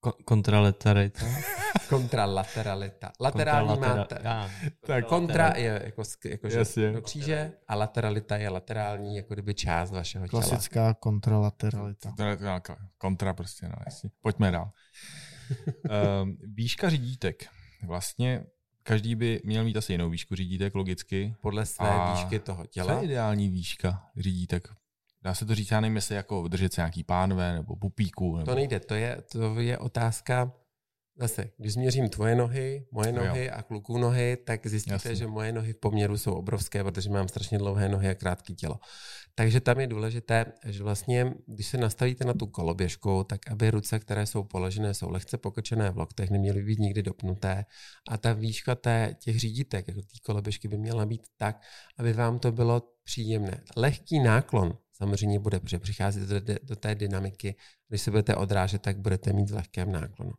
Ko- 0.00 0.24
kontralateralita. 0.24 1.26
Kontralateralita. 1.88 3.12
Laterální 3.20 3.78
máte. 3.80 4.18
Já. 4.22 4.50
Tak 4.86 5.06
kontra 5.06 5.52
je 5.56 5.82
jako, 5.84 6.02
jako 6.24 6.48
že 6.50 6.58
Jasně. 6.58 6.92
do 6.92 7.02
kříže 7.02 7.52
a 7.68 7.74
lateralita 7.74 8.36
je 8.36 8.48
laterální 8.48 9.16
jako 9.16 9.34
kdyby 9.34 9.54
část 9.54 9.90
vašeho 9.90 10.28
těla. 10.28 10.42
Klasická 10.42 10.94
kontralateralita. 10.94 12.14
Nějaká 12.40 12.76
Kontra 12.98 13.34
prostě, 13.34 13.68
no 13.68 13.74
jasně. 13.86 14.10
Pojďme 14.20 14.50
dál. 14.50 14.70
um, 16.22 16.36
výška 16.54 16.88
řídítek. 16.90 17.44
Vlastně 17.86 18.44
každý 18.82 19.14
by 19.14 19.40
měl 19.44 19.64
mít 19.64 19.76
asi 19.76 19.92
jinou 19.92 20.10
výšku 20.10 20.34
řídítek, 20.34 20.74
logicky. 20.74 21.34
Podle 21.40 21.66
své 21.66 21.88
A 21.88 22.12
výšky 22.14 22.38
toho 22.38 22.62
Co 22.62 22.68
těla. 22.68 22.92
je 22.94 23.04
ideální 23.04 23.48
výška 23.48 24.02
řídítek? 24.16 24.68
Dá 25.22 25.34
se 25.34 25.46
to 25.46 25.54
říct, 25.54 25.70
já 25.70 25.80
nevím, 25.80 25.96
jestli 25.96 26.14
jako 26.14 26.48
držet 26.48 26.72
se 26.72 26.80
nějaký 26.80 27.04
pánve 27.04 27.52
nebo 27.52 27.76
pupíku. 27.76 28.36
Nebo... 28.36 28.50
To 28.50 28.54
nejde, 28.54 28.80
to 28.80 28.94
je, 28.94 29.22
to 29.32 29.60
je 29.60 29.78
otázka, 29.78 30.52
zase, 31.20 31.50
když 31.56 31.72
změřím 31.72 32.08
tvoje 32.08 32.34
nohy, 32.34 32.86
moje 32.92 33.12
No 33.12 33.20
jo. 33.20 33.26
nohy 33.28 33.50
a 33.50 33.62
kluků 33.62 33.98
nohy, 33.98 34.36
tak 34.36 34.66
zjistíte, 34.66 34.94
Jasně. 34.94 35.14
že 35.14 35.26
moje 35.26 35.52
nohy 35.52 35.72
v 35.72 35.76
poměru 35.80 36.18
jsou 36.18 36.32
obrovské, 36.32 36.84
protože 36.84 37.10
mám 37.10 37.28
strašně 37.28 37.58
dlouhé 37.58 37.88
nohy 37.88 38.08
a 38.08 38.14
krátké 38.14 38.54
tělo. 38.54 38.80
Takže 39.34 39.60
tam 39.60 39.80
je 39.80 39.86
důležité, 39.86 40.46
že 40.64 40.82
vlastně, 40.82 41.34
když 41.46 41.66
se 41.66 41.78
nastavíte 41.78 42.24
na 42.24 42.34
tu 42.34 42.46
koloběžku, 42.46 43.24
tak 43.24 43.50
aby 43.50 43.70
ruce, 43.70 43.98
které 43.98 44.26
jsou 44.26 44.44
položené, 44.44 44.94
jsou 44.94 45.10
lehce 45.10 45.38
pokočené 45.38 45.90
v 45.90 45.96
loktech, 45.98 46.30
neměly 46.30 46.62
být 46.62 46.78
nikdy 46.78 47.02
dopnuté 47.02 47.64
a 48.08 48.18
ta 48.18 48.32
výška 48.32 48.74
té, 48.74 49.16
těch 49.20 49.40
řídítek, 49.40 49.88
jako 49.88 50.00
té 50.00 50.18
koloběžky 50.24 50.68
by 50.68 50.78
měla 50.78 51.06
být 51.06 51.22
tak, 51.36 51.62
aby 51.98 52.12
vám 52.12 52.38
to 52.38 52.52
bylo 52.52 52.82
příjemné. 53.04 53.60
Lehký 53.76 54.20
náklon 54.20 54.78
samozřejmě 55.00 55.38
bude, 55.38 55.60
protože 55.60 55.78
přichází 55.78 56.20
do, 56.20 56.40
do 56.62 56.76
té 56.76 56.94
dynamiky, 56.94 57.54
když 57.88 58.02
se 58.02 58.10
budete 58.10 58.36
odrážet, 58.36 58.82
tak 58.82 58.98
budete 58.98 59.32
mít 59.32 59.50
v 59.50 59.54
lehkém 59.54 59.92
náklonu. 59.92 60.32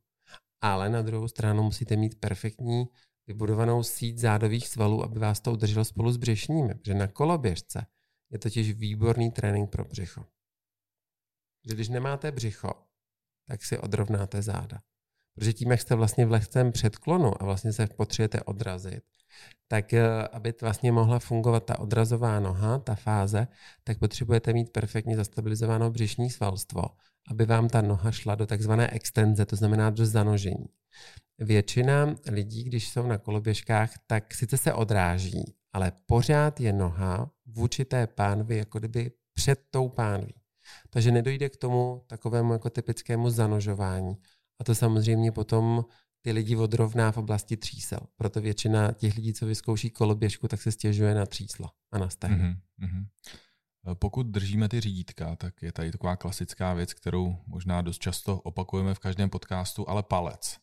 Ale 0.61 0.89
na 0.89 1.01
druhou 1.01 1.27
stranu 1.27 1.63
musíte 1.63 1.95
mít 1.95 2.19
perfektní 2.19 2.85
vybudovanou 3.27 3.83
síť 3.83 4.17
zádových 4.17 4.67
svalů, 4.67 5.03
aby 5.03 5.19
vás 5.19 5.39
to 5.39 5.51
udrželo 5.51 5.85
spolu 5.85 6.11
s 6.11 6.17
břešními, 6.17 6.75
protože 6.75 6.93
na 6.93 7.07
koloběžce 7.07 7.85
je 8.31 8.39
totiž 8.39 8.73
výborný 8.73 9.31
trénink 9.31 9.69
pro 9.69 9.85
břicho. 9.85 10.25
Že 11.67 11.73
když 11.75 11.89
nemáte 11.89 12.31
břicho, 12.31 12.71
tak 13.47 13.63
si 13.63 13.77
odrovnáte 13.77 14.41
záda. 14.41 14.81
Protože 15.35 15.53
tím, 15.53 15.71
jak 15.71 15.81
jste 15.81 15.95
vlastně 15.95 16.25
v 16.25 16.31
lehkém 16.31 16.71
předklonu 16.71 17.41
a 17.41 17.45
vlastně 17.45 17.73
se 17.73 17.87
potřebujete 17.87 18.43
odrazit, 18.43 19.03
tak 19.67 19.93
eh, 19.93 20.27
aby 20.27 20.53
vlastně 20.61 20.91
mohla 20.91 21.19
fungovat 21.19 21.65
ta 21.65 21.79
odrazová 21.79 22.39
noha, 22.39 22.79
ta 22.79 22.95
fáze, 22.95 23.47
tak 23.83 23.99
potřebujete 23.99 24.53
mít 24.53 24.69
perfektně 24.69 25.15
zastabilizované 25.15 25.89
břišní 25.89 26.29
svalstvo, 26.29 26.83
aby 27.29 27.45
vám 27.45 27.69
ta 27.69 27.81
noha 27.81 28.11
šla 28.11 28.35
do 28.35 28.45
takzvané 28.45 28.89
extenze, 28.89 29.45
to 29.45 29.55
znamená 29.55 29.89
do 29.89 30.05
zanožení. 30.05 30.65
Většina 31.39 32.15
lidí, 32.27 32.63
když 32.63 32.89
jsou 32.89 33.07
na 33.07 33.17
koloběžkách, 33.17 33.91
tak 34.07 34.33
sice 34.33 34.57
se 34.57 34.73
odráží, 34.73 35.55
ale 35.73 35.91
pořád 36.05 36.59
je 36.59 36.73
noha 36.73 37.31
vůči 37.45 37.85
té 37.85 38.07
pánvi 38.07 38.57
jako 38.57 38.79
kdyby 38.79 39.11
před 39.33 39.59
tou 39.69 39.89
pánví. 39.89 40.33
Takže 40.89 41.11
nedojde 41.11 41.49
k 41.49 41.57
tomu 41.57 42.03
takovému 42.07 42.53
jako 42.53 42.69
typickému 42.69 43.29
zanožování. 43.29 44.17
A 44.59 44.63
to 44.63 44.75
samozřejmě 44.75 45.31
potom 45.31 45.85
ty 46.21 46.31
lidi 46.31 46.55
odrovná 46.55 47.11
v 47.11 47.17
oblasti 47.17 47.57
třísel. 47.57 47.99
Proto 48.15 48.41
většina 48.41 48.91
těch 48.91 49.15
lidí, 49.15 49.33
co 49.33 49.45
vyzkouší 49.45 49.89
koloběžku, 49.89 50.47
tak 50.47 50.61
se 50.61 50.71
stěžuje 50.71 51.15
na 51.15 51.25
tříslo 51.25 51.69
a 51.91 51.97
na 51.97 52.09
stehno. 52.09 52.37
Mhm, 52.37 52.59
mhm. 52.77 53.07
Pokud 53.93 54.27
držíme 54.27 54.69
ty 54.69 54.81
řídítka, 54.81 55.35
tak 55.35 55.61
je 55.61 55.71
tady 55.71 55.91
taková 55.91 56.15
klasická 56.15 56.73
věc, 56.73 56.93
kterou 56.93 57.37
možná 57.47 57.81
dost 57.81 57.99
často 57.99 58.41
opakujeme 58.41 58.93
v 58.93 58.99
každém 58.99 59.29
podcastu, 59.29 59.89
ale 59.89 60.03
palec. 60.03 60.57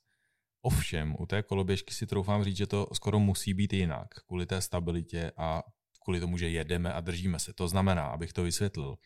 Ovšem, 0.62 1.16
u 1.18 1.26
té 1.26 1.42
koloběžky 1.42 1.94
si 1.94 2.06
troufám 2.06 2.44
říct, 2.44 2.56
že 2.56 2.66
to 2.66 2.88
skoro 2.92 3.18
musí 3.18 3.54
být 3.54 3.72
jinak, 3.72 4.08
kvůli 4.26 4.46
té 4.46 4.60
stabilitě 4.60 5.32
a 5.36 5.62
kvůli 6.04 6.20
tomu, 6.20 6.38
že 6.38 6.48
jedeme 6.48 6.92
a 6.92 7.00
držíme 7.00 7.38
se. 7.38 7.52
To 7.52 7.68
znamená, 7.68 8.06
abych 8.06 8.32
to 8.32 8.42
vysvětlil, 8.42 8.98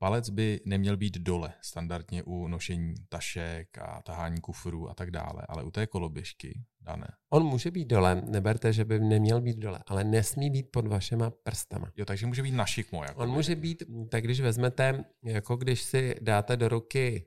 palec 0.00 0.30
by 0.30 0.60
neměl 0.64 0.96
být 0.96 1.18
dole, 1.18 1.52
standardně 1.62 2.22
u 2.22 2.48
nošení 2.48 2.94
tašek 3.08 3.78
a 3.78 4.02
tahání 4.02 4.40
kufrů 4.40 4.90
a 4.90 4.94
tak 4.94 5.10
dále, 5.10 5.42
ale 5.48 5.62
u 5.62 5.70
té 5.70 5.86
koloběžky, 5.86 6.62
dané. 6.80 7.08
On 7.30 7.44
může 7.44 7.70
být 7.70 7.84
dole, 7.84 8.22
neberte, 8.26 8.72
že 8.72 8.84
by 8.84 9.00
neměl 9.00 9.40
být 9.40 9.58
dole, 9.58 9.80
ale 9.86 10.04
nesmí 10.04 10.50
být 10.50 10.70
pod 10.70 10.86
vašema 10.86 11.30
prstama. 11.30 11.92
Jo, 11.96 12.04
takže 12.04 12.26
může 12.26 12.42
být 12.42 12.54
na 12.54 12.66
šikmo. 12.66 13.04
Jako 13.04 13.20
On 13.20 13.30
může 13.30 13.56
být, 13.56 13.82
tak 14.10 14.24
když 14.24 14.40
vezmete, 14.40 15.04
jako 15.24 15.56
když 15.56 15.82
si 15.82 16.14
dáte 16.20 16.56
do 16.56 16.68
ruky 16.68 17.26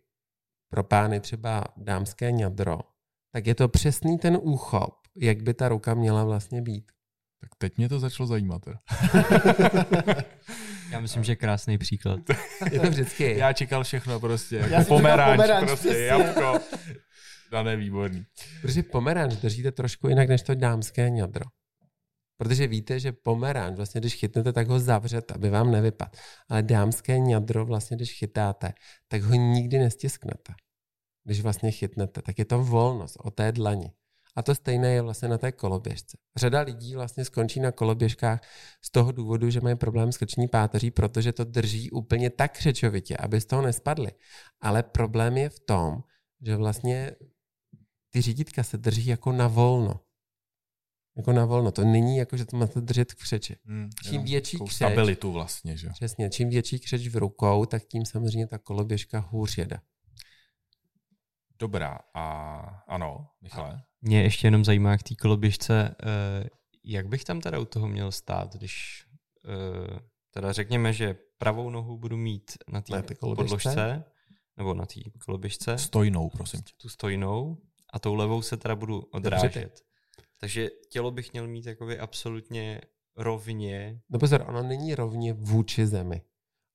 pro 0.69 0.83
pány 0.83 1.19
třeba 1.19 1.63
dámské 1.77 2.31
ňadro, 2.31 2.79
tak 3.31 3.47
je 3.47 3.55
to 3.55 3.67
přesný 3.67 4.17
ten 4.17 4.37
úchop, 4.41 4.95
jak 5.15 5.43
by 5.43 5.53
ta 5.53 5.69
ruka 5.69 5.93
měla 5.93 6.23
vlastně 6.23 6.61
být. 6.61 6.91
Tak 7.41 7.49
teď 7.57 7.77
mě 7.77 7.89
to 7.89 7.99
začalo 7.99 8.27
zajímat. 8.27 8.61
Já 10.93 10.99
myslím, 10.99 11.23
že 11.23 11.35
krásný 11.35 11.77
příklad. 11.77 12.19
Je 12.71 12.79
to 12.79 12.89
vždycky. 12.89 13.37
Já 13.37 13.53
čekal 13.53 13.83
všechno 13.83 14.19
prostě, 14.19 14.55
Já 14.55 14.67
jako 14.67 14.87
pomeranč, 14.87 15.35
pomeranč, 15.35 15.67
prostě 15.67 15.89
přesně. 15.89 16.05
jabko. 16.05 16.59
Dané 17.51 17.75
výborný. 17.75 18.25
Protože 18.61 18.83
pomeranč 18.83 19.33
držíte 19.33 19.71
trošku 19.71 20.07
jinak 20.07 20.29
než 20.29 20.41
to 20.41 20.55
dámské 20.55 21.09
ňadro. 21.09 21.45
Protože 22.37 22.67
víte, 22.67 22.99
že 22.99 23.11
pomeranč, 23.11 23.77
vlastně 23.77 24.01
když 24.01 24.15
chytnete, 24.15 24.53
tak 24.53 24.67
ho 24.67 24.79
zavřete, 24.79 25.33
aby 25.33 25.49
vám 25.49 25.71
nevypad. 25.71 26.17
Ale 26.49 26.63
dámské 26.63 27.19
ňadro, 27.19 27.65
vlastně 27.65 27.97
když 27.97 28.13
chytáte, 28.13 28.73
tak 29.07 29.21
ho 29.21 29.35
nikdy 29.35 29.79
nestisknete. 29.79 30.53
Když 31.23 31.41
vlastně 31.41 31.71
chytnete, 31.71 32.21
tak 32.21 32.39
je 32.39 32.45
to 32.45 32.63
volnost 32.63 33.17
o 33.23 33.31
té 33.31 33.51
dlani. 33.51 33.91
A 34.35 34.43
to 34.43 34.55
stejné 34.55 34.93
je 34.93 35.01
vlastně 35.01 35.27
na 35.27 35.37
té 35.37 35.51
koloběžce. 35.51 36.17
Řada 36.35 36.61
lidí 36.61 36.95
vlastně 36.95 37.25
skončí 37.25 37.59
na 37.59 37.71
koloběžkách 37.71 38.41
z 38.81 38.91
toho 38.91 39.11
důvodu, 39.11 39.49
že 39.49 39.61
mají 39.61 39.75
problém 39.75 40.11
s 40.11 40.17
krční 40.17 40.47
páteří, 40.47 40.91
protože 40.91 41.33
to 41.33 41.43
drží 41.43 41.91
úplně 41.91 42.29
tak 42.29 42.57
křečovitě, 42.57 43.17
aby 43.17 43.41
z 43.41 43.45
toho 43.45 43.61
nespadly. 43.61 44.11
Ale 44.61 44.83
problém 44.83 45.37
je 45.37 45.49
v 45.49 45.59
tom, 45.59 46.03
že 46.41 46.55
vlastně 46.55 47.11
ty 48.09 48.21
řídítka 48.21 48.63
se 48.63 48.77
drží 48.77 49.05
jako 49.05 49.31
na 49.31 49.47
volno. 49.47 49.99
Jako 51.17 51.33
na 51.33 51.45
volno. 51.45 51.71
To 51.71 51.83
není 51.83 52.17
jako, 52.17 52.37
že 52.37 52.45
to 52.45 52.57
máte 52.57 52.81
držet 52.81 53.11
v 53.11 53.15
křeči. 53.15 53.55
Hmm, 53.65 53.89
Čím 54.03 54.13
jenom 54.13 54.25
větší 54.25 54.57
křeč- 54.57 54.75
Stabilitu 54.75 55.31
vlastně, 55.31 55.77
že? 55.77 55.89
Přesně, 55.89 56.29
čím 56.29 56.49
větší 56.49 56.79
křeč 56.79 57.07
v 57.07 57.15
rukou, 57.15 57.65
tak 57.65 57.83
tím 57.83 58.05
samozřejmě 58.05 58.47
ta 58.47 58.57
koloběžka 58.57 59.19
hůř 59.19 59.57
jede. 59.57 59.79
Dobrá, 61.59 61.99
a 62.13 62.57
ano, 62.87 63.27
Michale? 63.41 63.83
Mě 64.05 64.23
ještě 64.23 64.47
jenom 64.47 64.65
zajímá 64.65 64.97
k 64.97 65.03
té 65.03 65.15
koloběžce, 65.15 65.95
eh, 66.03 66.49
jak 66.83 67.07
bych 67.07 67.23
tam 67.23 67.41
teda 67.41 67.59
u 67.59 67.65
toho 67.65 67.87
měl 67.87 68.11
stát, 68.11 68.55
když 68.55 69.03
eh, 69.45 69.99
teda 70.31 70.51
řekněme, 70.53 70.93
že 70.93 71.15
pravou 71.37 71.69
nohu 71.69 71.97
budu 71.97 72.17
mít 72.17 72.51
na 72.67 72.81
té 72.81 73.03
podložce, 73.19 74.03
nebo 74.57 74.73
na 74.73 74.85
té 74.85 74.99
koloběžce, 75.25 75.77
Stojnou, 75.77 76.29
prosím 76.29 76.61
tě. 76.61 76.73
tu 76.81 76.89
stojnou, 76.89 77.57
a 77.93 77.99
tou 77.99 78.15
levou 78.15 78.41
se 78.41 78.57
teda 78.57 78.75
budu 78.75 78.99
odrážet. 78.99 79.81
Takže 80.39 80.69
tělo 80.89 81.11
bych 81.11 81.33
měl 81.33 81.47
mít 81.47 81.65
jakoby 81.65 81.99
absolutně 81.99 82.81
rovně. 83.17 83.99
No 84.09 84.19
pozor, 84.19 84.45
ono 84.47 84.63
není 84.63 84.95
rovně 84.95 85.33
vůči 85.33 85.87
zemi. 85.87 86.21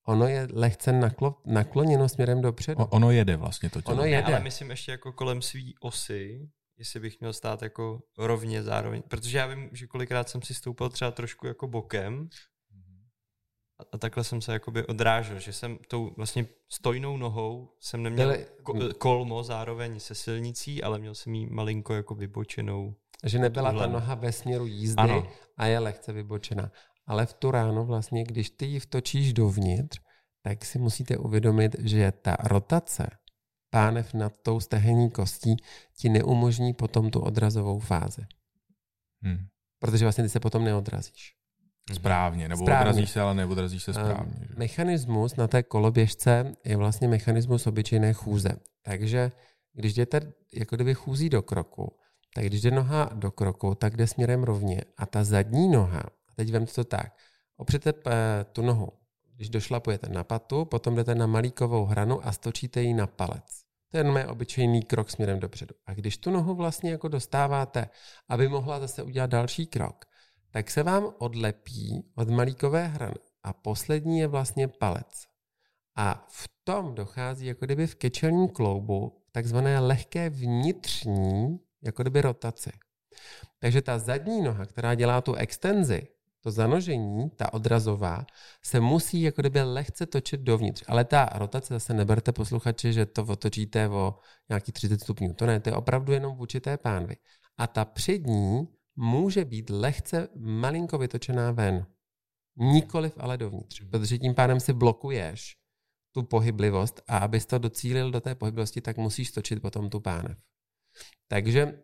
Ono 0.07 0.27
je 0.29 0.49
lehce 0.53 0.93
naklo, 0.93 1.41
nakloněno 1.47 2.09
směrem 2.09 2.41
dopředu. 2.43 2.83
O, 2.83 2.87
ono 2.87 3.11
jede 3.11 3.37
vlastně 3.37 3.71
to 3.71 3.83
tělo. 3.83 3.95
Ono 3.95 4.03
Ne, 4.03 4.09
jede. 4.09 4.23
ale 4.25 4.41
myslím 4.41 4.71
ještě 4.71 4.91
jako 4.91 5.13
kolem 5.13 5.43
svý 5.43 5.75
osy, 5.81 6.49
jestli 6.79 7.01
bych 7.01 7.21
měl 7.21 7.33
stát 7.33 7.63
jako 7.63 8.01
rovně 8.19 8.63
zároveň. 8.63 9.03
Protože 9.09 9.39
já 9.39 9.47
vím, 9.47 9.69
že 9.73 9.87
kolikrát 9.87 10.29
jsem 10.29 10.43
si 10.43 10.55
stoupil 10.55 10.89
třeba 10.89 11.11
trošku 11.11 11.47
jako 11.47 11.69
bokem 11.69 12.29
a, 13.81 13.83
a 13.93 13.99
takhle 13.99 14.25
jsem 14.25 14.41
se 14.41 14.53
jakoby 14.53 14.87
odrážel, 14.87 15.39
že 15.39 15.53
jsem 15.53 15.79
tou 15.89 16.15
vlastně 16.17 16.47
stojnou 16.73 17.17
nohou 17.17 17.77
jsem 17.81 18.03
neměl 18.03 18.29
Byli- 18.29 18.47
ko- 18.63 18.93
kolmo 18.95 19.45
zároveň 19.45 20.01
se 20.01 20.15
silnicí, 20.15 20.83
ale 20.83 20.99
měl 20.99 21.15
jsem 21.15 21.35
jí 21.35 21.47
malinko 21.47 21.95
jako 21.95 22.15
vybočenou. 22.15 22.95
Že 23.25 23.39
nebyla 23.39 23.65
ta 23.65 23.73
Tuhle. 23.73 23.89
noha 23.89 24.15
ve 24.15 24.33
směru 24.33 24.67
jízdy 24.67 25.03
Ano. 25.03 25.29
a 25.57 25.67
je 25.67 25.79
lehce 25.79 26.13
vybočená. 26.13 26.73
Ale 27.07 27.27
v 27.27 27.35
tu 27.35 27.51
ráno 27.51 27.85
vlastně, 27.85 28.25
když 28.25 28.51
ty 28.51 28.67
ji 28.67 28.81
vtočíš 28.81 29.33
dovnitř, 29.33 30.01
tak 30.43 30.65
si 30.65 30.79
musíte 30.79 31.17
uvědomit, 31.17 31.77
že 31.79 32.13
ta 32.13 32.37
rotace 32.45 33.11
pánev 33.71 34.15
nad 34.15 34.33
tou 34.43 34.61
stehenní 34.61 35.11
kostí 35.11 35.57
ti 35.97 36.09
neumožní 36.09 36.75
potom 36.75 37.11
tu 37.11 37.21
odrazovou 37.21 37.79
fázi. 37.79 38.27
Hm. 39.25 39.47
Protože 39.79 40.05
vlastně 40.05 40.25
ty 40.25 40.31
se 40.31 40.41
potom 40.41 40.65
neodrazíš. 40.65 41.35
Správně, 41.93 42.49
nebo 42.49 42.65
Správně. 42.65 42.91
odrazíš 42.91 43.11
se, 43.11 43.21
ale 43.21 43.35
neodrazíš 43.35 43.83
se 43.83 43.93
správně. 43.93 44.35
Um, 44.37 44.45
že? 44.49 44.55
mechanismus 44.57 45.37
na 45.37 45.49
té 45.49 45.63
koloběžce 45.63 46.53
je 46.65 46.77
vlastně 46.77 47.09
mechanismus 47.09 47.67
obyčejné 47.67 48.13
chůze. 48.13 48.51
Takže 48.83 49.33
když 49.73 49.95
jdete 49.95 50.33
jako 50.55 50.77
kdyby 50.77 50.95
chůzí 50.95 51.29
do 51.29 51.43
kroku, 51.43 51.99
tak 52.35 52.45
když 52.45 52.63
jde 52.63 52.71
noha 52.71 53.11
do 53.15 53.31
kroku, 53.31 53.75
tak 53.75 53.97
jde 53.97 54.07
směrem 54.07 54.43
rovně. 54.43 54.81
A 54.97 55.07
ta 55.07 55.25
zadní 55.25 55.69
noha, 55.69 56.01
a 56.01 56.35
teď 56.37 56.51
vemte 56.51 56.73
to 56.73 56.85
tak, 56.85 57.17
opřete 57.57 57.93
eh, 58.07 58.45
tu 58.53 58.63
nohu, 58.63 58.89
když 59.37 59.49
došlapujete 59.51 60.09
na 60.09 60.25
patu, 60.25 60.65
potom 60.65 60.97
jdete 60.97 61.15
na 61.15 61.27
malíkovou 61.27 61.85
hranu 61.85 62.27
a 62.27 62.33
stočíte 62.33 62.83
ji 62.83 62.95
na 62.95 63.07
palec. 63.07 63.58
To 63.91 63.97
je 63.97 64.27
obyčejný 64.27 64.83
krok 64.83 65.11
směrem 65.11 65.41
dopředu. 65.41 65.75
A 65.87 65.95
když 65.95 66.19
tu 66.19 66.31
nohu 66.31 66.55
vlastně 66.55 66.91
jako 66.91 67.09
dostáváte, 67.09 67.89
aby 68.29 68.49
mohla 68.49 68.81
zase 68.81 69.03
udělat 69.03 69.31
další 69.31 69.67
krok, 69.67 70.05
tak 70.51 70.71
se 70.71 70.83
vám 70.83 71.15
odlepí 71.19 72.13
od 72.15 72.31
malíkové 72.31 72.87
hrany. 72.87 73.15
A 73.43 73.53
poslední 73.53 74.19
je 74.19 74.27
vlastně 74.27 74.69
palec. 74.69 75.25
A 75.97 76.27
v 76.31 76.49
tom 76.65 76.95
dochází 76.95 77.47
jako 77.47 77.65
kdyby 77.65 77.87
v 77.87 77.95
kečelním 77.95 78.49
kloubu 78.49 79.25
takzvané 79.33 79.81
lehké 79.81 80.31
vnitřní 80.31 81.59
jako 81.83 82.03
kdyby 82.03 82.21
rotaci. 82.21 82.71
Takže 83.59 83.83
ta 83.83 83.99
zadní 83.99 84.43
noha, 84.43 84.67
která 84.67 84.95
dělá 84.95 85.21
tu 85.21 85.35
extenzi, 85.35 86.09
to 86.41 86.51
zanožení, 86.51 87.31
ta 87.31 87.53
odrazová, 87.53 88.27
se 88.65 88.81
musí 88.81 89.23
jako 89.23 89.43
kdyby 89.43 89.63
lehce 89.63 90.07
točit 90.07 90.41
dovnitř. 90.41 90.85
Ale 90.87 91.05
ta 91.05 91.29
rotace 91.35 91.75
zase 91.75 91.95
neberte 91.95 92.33
posluchači, 92.33 92.93
že 92.93 93.07
to 93.07 93.25
otočíte 93.25 93.89
o 93.89 94.15
nějaký 94.49 94.73
30 94.73 95.01
stupňů. 95.01 95.35
To 95.35 95.47
ne, 95.47 95.61
to 95.61 95.69
je 95.69 95.77
opravdu 95.77 96.13
jenom 96.13 96.37
v 96.37 96.41
určité 96.41 96.77
pánvi. 96.77 97.17
A 97.59 97.67
ta 97.67 97.85
přední 97.85 98.69
může 98.97 99.45
být 99.45 99.71
lehce 99.71 100.29
malinko 100.37 100.99
vytočená 100.99 101.53
ven. 101.53 101.87
Nikoliv 102.57 103.13
ale 103.17 103.39
dovnitř, 103.39 103.83
protože 103.91 104.19
tím 104.19 104.35
pádem 104.35 104.61
si 104.61 104.73
blokuješ 104.73 105.57
tu 106.15 106.23
pohyblivost 106.23 107.03
a 107.09 107.19
abys 107.19 107.47
to 107.47 107.59
docílil 107.59 108.11
do 108.11 108.21
té 108.21 108.35
pohyblivosti, 108.35 108.81
tak 108.81 108.97
musíš 108.97 109.29
stočit 109.29 109.63
potom 109.63 109.91
tu 109.91 110.01
pánev. 110.01 110.39
Takže 111.29 111.83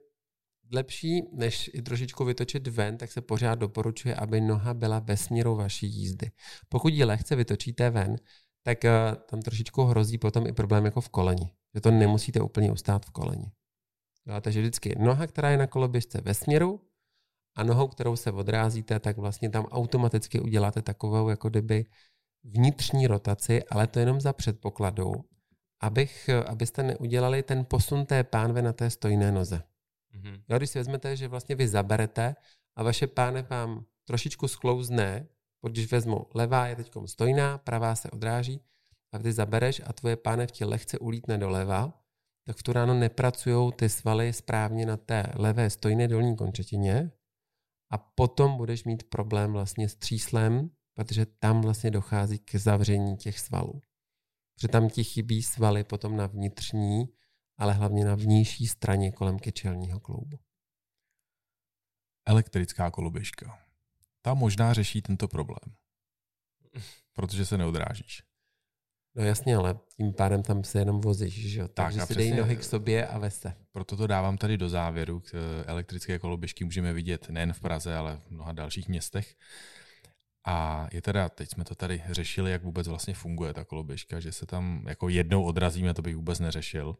lepší, 0.72 1.22
než 1.32 1.70
i 1.74 1.82
trošičku 1.82 2.24
vytočit 2.24 2.68
ven, 2.68 2.98
tak 2.98 3.12
se 3.12 3.20
pořád 3.20 3.54
doporučuje, 3.54 4.14
aby 4.14 4.40
noha 4.40 4.74
byla 4.74 4.98
ve 4.98 5.16
směru 5.16 5.56
vaší 5.56 5.86
jízdy. 5.86 6.30
Pokud 6.68 6.92
ji 6.92 7.04
lehce 7.04 7.36
vytočíte 7.36 7.90
ven, 7.90 8.16
tak 8.62 8.84
eh, 8.84 9.16
tam 9.30 9.42
trošičku 9.42 9.82
hrozí 9.82 10.18
potom 10.18 10.46
i 10.46 10.52
problém 10.52 10.84
jako 10.84 11.00
v 11.00 11.08
koleni. 11.08 11.50
Že 11.74 11.80
to 11.80 11.90
nemusíte 11.90 12.40
úplně 12.40 12.72
ustát 12.72 13.06
v 13.06 13.10
koleni. 13.10 13.52
Jo, 14.26 14.40
takže 14.40 14.60
vždycky 14.60 14.94
noha, 14.98 15.26
která 15.26 15.50
je 15.50 15.56
na 15.56 15.66
koloběžce 15.66 16.20
ve 16.20 16.34
směru 16.34 16.80
a 17.56 17.62
nohou, 17.62 17.88
kterou 17.88 18.16
se 18.16 18.32
odrázíte, 18.32 19.00
tak 19.00 19.16
vlastně 19.16 19.50
tam 19.50 19.64
automaticky 19.64 20.40
uděláte 20.40 20.82
takovou 20.82 21.28
jako 21.28 21.48
kdyby 21.48 21.86
vnitřní 22.44 23.06
rotaci, 23.06 23.62
ale 23.64 23.86
to 23.86 23.98
jenom 23.98 24.20
za 24.20 24.32
předpokladu, 24.32 25.12
abych, 25.80 26.30
abyste 26.46 26.82
neudělali 26.82 27.42
ten 27.42 27.64
posun 27.64 28.06
té 28.06 28.24
pánve 28.24 28.62
na 28.62 28.72
té 28.72 28.90
stojné 28.90 29.32
noze. 29.32 29.62
Mhm. 30.14 30.42
Jo, 30.48 30.56
když 30.56 30.70
si 30.70 30.78
vezmete, 30.78 31.16
že 31.16 31.28
vlastně 31.28 31.54
vy 31.54 31.68
zaberete 31.68 32.36
a 32.76 32.82
vaše 32.82 33.06
pánev 33.06 33.50
vám 33.50 33.84
trošičku 34.04 34.48
sklouzne, 34.48 35.28
když 35.70 35.92
vezmu 35.92 36.26
levá 36.34 36.66
je 36.66 36.76
teď 36.76 36.92
stojná, 37.06 37.58
pravá 37.58 37.94
se 37.94 38.10
odráží 38.10 38.60
a 39.12 39.18
ty 39.18 39.32
zabereš 39.32 39.82
a 39.84 39.92
tvoje 39.92 40.16
pánev 40.16 40.50
ti 40.50 40.64
lehce 40.64 40.98
ulítne 40.98 41.38
doleva, 41.38 42.04
tak 42.46 42.56
v 42.56 42.62
tu 42.62 42.72
ráno 42.72 42.94
nepracují 42.94 43.72
ty 43.72 43.88
svaly 43.88 44.32
správně 44.32 44.86
na 44.86 44.96
té 44.96 45.32
levé 45.34 45.70
stojné 45.70 46.08
dolní 46.08 46.36
končetině 46.36 47.12
a 47.90 47.98
potom 47.98 48.56
budeš 48.56 48.84
mít 48.84 49.02
problém 49.02 49.52
vlastně 49.52 49.88
s 49.88 49.96
tříslem, 49.96 50.70
protože 50.94 51.26
tam 51.26 51.60
vlastně 51.60 51.90
dochází 51.90 52.38
k 52.38 52.54
zavření 52.54 53.16
těch 53.16 53.38
svalů. 53.38 53.82
Protože 54.54 54.68
tam 54.68 54.88
ti 54.88 55.04
chybí 55.04 55.42
svaly 55.42 55.84
potom 55.84 56.16
na 56.16 56.26
vnitřní, 56.26 57.08
ale 57.56 57.72
hlavně 57.72 58.04
na 58.04 58.14
vnější 58.14 58.66
straně 58.66 59.12
kolem 59.12 59.38
kečelního 59.38 60.00
kloubu. 60.00 60.38
Elektrická 62.26 62.90
koloběžka. 62.90 63.58
Ta 64.22 64.34
možná 64.34 64.72
řeší 64.72 65.02
tento 65.02 65.28
problém. 65.28 65.74
Protože 67.12 67.46
se 67.46 67.58
neodrážíš. 67.58 68.22
No 69.14 69.24
jasně, 69.24 69.56
ale 69.56 69.78
tím 69.96 70.12
pádem 70.12 70.42
tam 70.42 70.64
se 70.64 70.78
jenom 70.78 71.00
vozíš, 71.00 71.50
že 71.52 71.60
jo? 71.60 71.68
Tak, 71.68 71.86
Takže 71.86 72.00
a 72.00 72.06
si 72.06 72.14
dej 72.14 72.34
nohy 72.34 72.56
k 72.56 72.64
sobě 72.64 73.06
a 73.06 73.18
vez 73.18 73.40
se. 73.40 73.54
Proto 73.72 73.96
to 73.96 74.06
dávám 74.06 74.38
tady 74.38 74.56
do 74.56 74.68
závěru. 74.68 75.20
K 75.20 75.34
eh, 75.34 75.64
elektrické 75.64 76.18
koloběžky 76.18 76.64
můžeme 76.64 76.92
vidět 76.92 77.28
nejen 77.28 77.52
v 77.52 77.60
Praze, 77.60 77.96
ale 77.96 78.20
v 78.26 78.30
mnoha 78.30 78.52
dalších 78.52 78.88
městech. 78.88 79.36
A 80.46 80.88
je 80.92 81.02
teda, 81.02 81.28
teď 81.28 81.50
jsme 81.50 81.64
to 81.64 81.74
tady 81.74 82.02
řešili, 82.10 82.50
jak 82.50 82.62
vůbec 82.62 82.88
vlastně 82.88 83.14
funguje 83.14 83.54
ta 83.54 83.64
koloběžka, 83.64 84.20
že 84.20 84.32
se 84.32 84.46
tam 84.46 84.84
jako 84.88 85.08
jednou 85.08 85.44
odrazíme, 85.44 85.94
to 85.94 86.02
bych 86.02 86.16
vůbec 86.16 86.38
neřešil. 86.40 86.96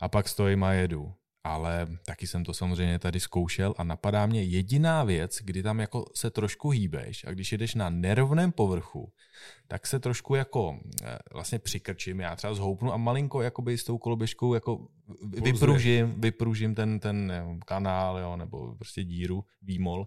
A 0.00 0.08
pak 0.08 0.28
stojím 0.28 0.64
a 0.64 0.72
jedu. 0.72 1.14
Ale 1.44 1.86
taky 2.06 2.26
jsem 2.26 2.44
to 2.44 2.54
samozřejmě 2.54 2.98
tady 2.98 3.20
zkoušel 3.20 3.74
a 3.78 3.84
napadá 3.84 4.26
mě 4.26 4.42
jediná 4.42 5.04
věc, 5.04 5.38
kdy 5.42 5.62
tam 5.62 5.80
jako 5.80 6.04
se 6.14 6.30
trošku 6.30 6.70
hýbeš 6.70 7.24
a 7.24 7.30
když 7.30 7.52
jedeš 7.52 7.74
na 7.74 7.90
nerovném 7.90 8.52
povrchu, 8.52 9.12
tak 9.68 9.86
se 9.86 10.00
trošku 10.00 10.34
jako 10.34 10.80
eh, 11.02 11.18
vlastně 11.32 11.58
přikrčím, 11.58 12.20
já 12.20 12.36
třeba 12.36 12.54
zhoupnu 12.54 12.92
a 12.92 12.96
malinko 12.96 13.42
jakoby 13.42 13.78
s 13.78 13.84
tou 13.84 13.98
koloběžkou 13.98 14.54
jako 14.54 14.88
vypružím, 15.42 16.20
vypružím 16.20 16.74
ten, 16.74 17.00
ten 17.00 17.32
jo, 17.38 17.56
kanál, 17.66 18.18
jo, 18.18 18.36
nebo 18.36 18.74
prostě 18.74 19.04
díru, 19.04 19.44
výmol 19.62 20.06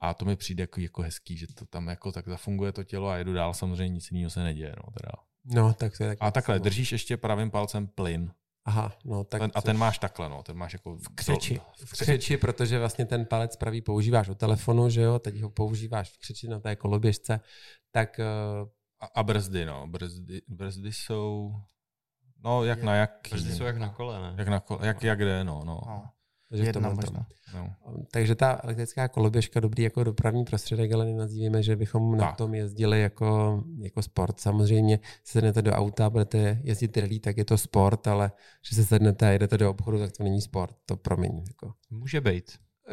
a 0.00 0.14
to 0.14 0.24
mi 0.24 0.36
přijde 0.36 0.62
jako, 0.62 0.80
jako 0.80 1.02
hezký, 1.02 1.36
že 1.36 1.46
to 1.46 1.66
tam 1.66 1.88
jako 1.88 2.12
tak 2.12 2.28
zafunguje 2.28 2.72
to 2.72 2.84
tělo 2.84 3.08
a 3.08 3.16
jedu 3.16 3.32
dál, 3.32 3.54
samozřejmě 3.54 3.88
nic 3.88 4.10
jiného 4.10 4.30
se 4.30 4.42
neděje, 4.42 4.74
no 4.76 4.92
teda. 5.00 5.12
No, 5.44 5.74
tak 5.74 5.96
to 5.96 6.04
je 6.04 6.08
tak. 6.08 6.18
A 6.20 6.30
takhle, 6.30 6.58
držíš 6.58 6.92
ještě 6.92 7.16
pravým 7.16 7.50
palcem 7.50 7.86
plyn 7.86 8.32
Aha, 8.70 8.92
no 9.04 9.24
tak. 9.24 9.40
ten, 9.40 9.50
a 9.54 9.60
ten 9.62 9.78
máš 9.78 9.98
takhle, 9.98 10.28
no, 10.28 10.42
ten 10.42 10.56
máš 10.56 10.72
jako... 10.72 10.96
v 10.96 11.08
křeči. 11.14 11.60
V 11.84 11.92
křeči, 11.92 12.36
protože 12.36 12.78
vlastně 12.78 13.06
ten 13.06 13.26
palec 13.26 13.56
pravý 13.56 13.82
používáš 13.82 14.28
u 14.28 14.34
telefonu, 14.34 14.90
že 14.90 15.02
jo, 15.02 15.18
teď 15.18 15.40
ho 15.40 15.50
používáš 15.50 16.10
v 16.10 16.18
křeči 16.18 16.48
na 16.48 16.60
té 16.60 16.76
koloběžce, 16.76 17.40
tak 17.90 18.20
eh, 18.20 18.24
A, 19.00 19.06
a 19.14 19.22
brzdy, 19.22 19.64
no, 19.64 19.86
brzdy, 19.86 20.42
brzdy 20.48 20.92
jsou... 20.92 21.54
No, 22.44 22.64
jak 22.64 22.82
na 22.82 22.94
jak... 22.94 23.10
Brzdy 23.30 23.52
jsou 23.52 23.64
jak 23.64 23.76
na 23.76 23.88
kole, 23.88 24.20
ne? 24.22 24.34
jak, 24.38 24.48
na, 24.48 24.60
ko- 24.60 24.84
jak, 24.84 25.02
jak 25.02 25.18
jde, 25.18 25.44
no, 25.44 25.62
no. 25.64 25.80
No, 25.86 26.10
takže 26.50 26.64
jedna 26.64 26.90
možná. 26.90 27.26
no. 27.54 27.70
Takže 28.10 28.34
ta 28.34 28.60
elektrická 28.64 29.08
koloběžka 29.08 29.60
dobrý 29.60 29.82
jako 29.82 30.04
dopravní 30.04 30.44
prostředek, 30.44 30.92
ale 30.92 31.04
nenazýváme, 31.04 31.62
že 31.62 31.76
bychom 31.76 32.16
na 32.16 32.24
Tak. 32.26 32.36
tom 32.36 32.54
jezdili 32.54 33.00
jako, 33.00 33.62
jako 33.78 34.02
sport. 34.02 34.40
Samozřejmě 34.40 34.98
se 35.24 35.32
sednete 35.32 35.62
do 35.62 35.72
auta 35.72 36.06
a 36.06 36.10
budete 36.10 36.60
jezdit 36.62 36.96
rally, 36.96 37.18
tak 37.20 37.36
je 37.36 37.44
to 37.44 37.58
sport, 37.58 38.06
ale 38.06 38.32
že 38.70 38.76
se 38.76 38.84
sednete 38.84 39.28
a 39.28 39.30
jedete 39.30 39.58
do 39.58 39.70
obchodu, 39.70 39.98
tak 39.98 40.12
to 40.12 40.22
není 40.22 40.40
sport. 40.40 40.74
To 40.86 40.96
promiň. 40.96 41.44
Jako. 41.48 41.72
Může 41.90 42.20
být. 42.20 42.44